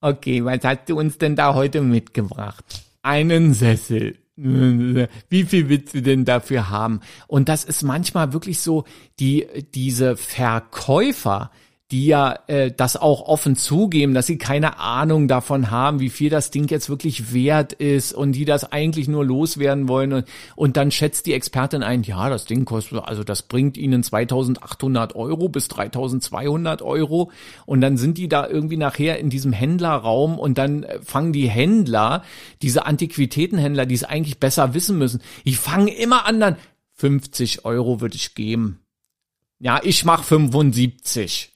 [0.00, 2.64] okay was hast du uns denn da heute mitgebracht?
[3.02, 4.16] Einen Sessel.
[4.36, 7.00] Wie viel willst du denn dafür haben?
[7.26, 8.84] Und das ist manchmal wirklich so
[9.18, 11.50] die diese Verkäufer
[11.90, 16.30] die ja äh, das auch offen zugeben, dass sie keine Ahnung davon haben, wie viel
[16.30, 20.76] das Ding jetzt wirklich wert ist und die das eigentlich nur loswerden wollen und, und
[20.76, 25.48] dann schätzt die Expertin ein, ja, das Ding kostet, also das bringt ihnen 2800 Euro
[25.48, 27.32] bis 3200 Euro
[27.66, 31.48] und dann sind die da irgendwie nachher in diesem Händlerraum und dann äh, fangen die
[31.48, 32.22] Händler,
[32.62, 36.56] diese Antiquitätenhändler, die es eigentlich besser wissen müssen, die fangen immer an dann,
[36.94, 38.80] 50 Euro würde ich geben.
[39.58, 41.50] Ja, ich mach 75.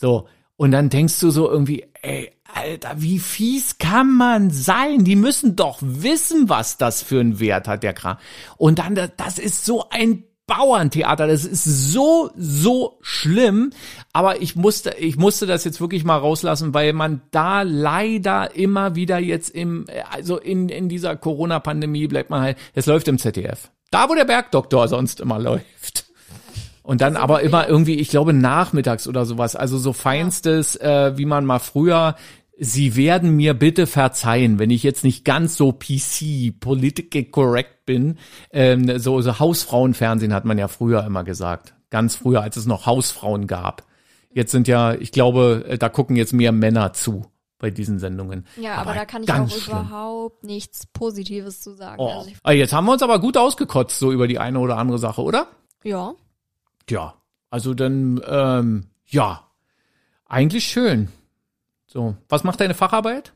[0.00, 0.26] So.
[0.56, 5.04] Und dann denkst du so irgendwie, ey, Alter, wie fies kann man sein?
[5.04, 8.16] Die müssen doch wissen, was das für einen Wert hat, der Kram.
[8.56, 13.70] Und dann, das- ist so ein Bauerntheater, das ist so, so schlimm.
[14.12, 18.96] Aber ich musste, ich musste das jetzt wirklich mal rauslassen, weil man da leider immer
[18.96, 23.70] wieder jetzt im, also in, in dieser Corona-Pandemie bleibt man halt, es läuft im ZDF.
[23.92, 26.09] Da, wo der Bergdoktor sonst immer läuft.
[26.82, 29.54] Und dann aber immer irgendwie, ich glaube, nachmittags oder sowas.
[29.56, 32.16] Also so feinstes, äh, wie man mal früher.
[32.62, 38.18] Sie werden mir bitte verzeihen, wenn ich jetzt nicht ganz so PC, political correct bin.
[38.52, 41.74] Ähm, so, so Hausfrauenfernsehen hat man ja früher immer gesagt.
[41.90, 43.84] Ganz früher, als es noch Hausfrauen gab.
[44.32, 47.24] Jetzt sind ja, ich glaube, äh, da gucken jetzt mehr Männer zu
[47.58, 48.46] bei diesen Sendungen.
[48.60, 49.76] Ja, aber, da kann ich auch schlimm.
[49.78, 51.96] überhaupt nichts Positives zu sagen.
[51.98, 52.08] Oh.
[52.08, 54.98] Also Ah, Jetzt haben wir uns aber gut ausgekotzt, so über die eine oder andere
[54.98, 55.48] Sache, oder?
[55.84, 56.12] ja.
[56.90, 57.14] Ja,
[57.50, 59.46] also dann, ähm, ja,
[60.26, 61.08] eigentlich schön.
[61.86, 63.32] So, was macht deine Facharbeit?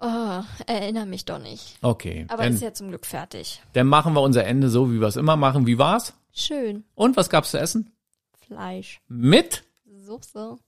[0.00, 1.76] Oh, erinnere mich doch nicht.
[1.82, 3.60] Okay, Aber dann, ist ja zum Glück fertig.
[3.72, 5.66] dann machen wir unser Ende so, wie wir es immer machen.
[5.66, 6.14] Wie war's?
[6.32, 6.84] Schön.
[6.94, 7.90] Und was gab's zu essen?
[8.46, 9.00] Fleisch.
[9.08, 9.64] Mit?
[10.00, 10.58] So, so.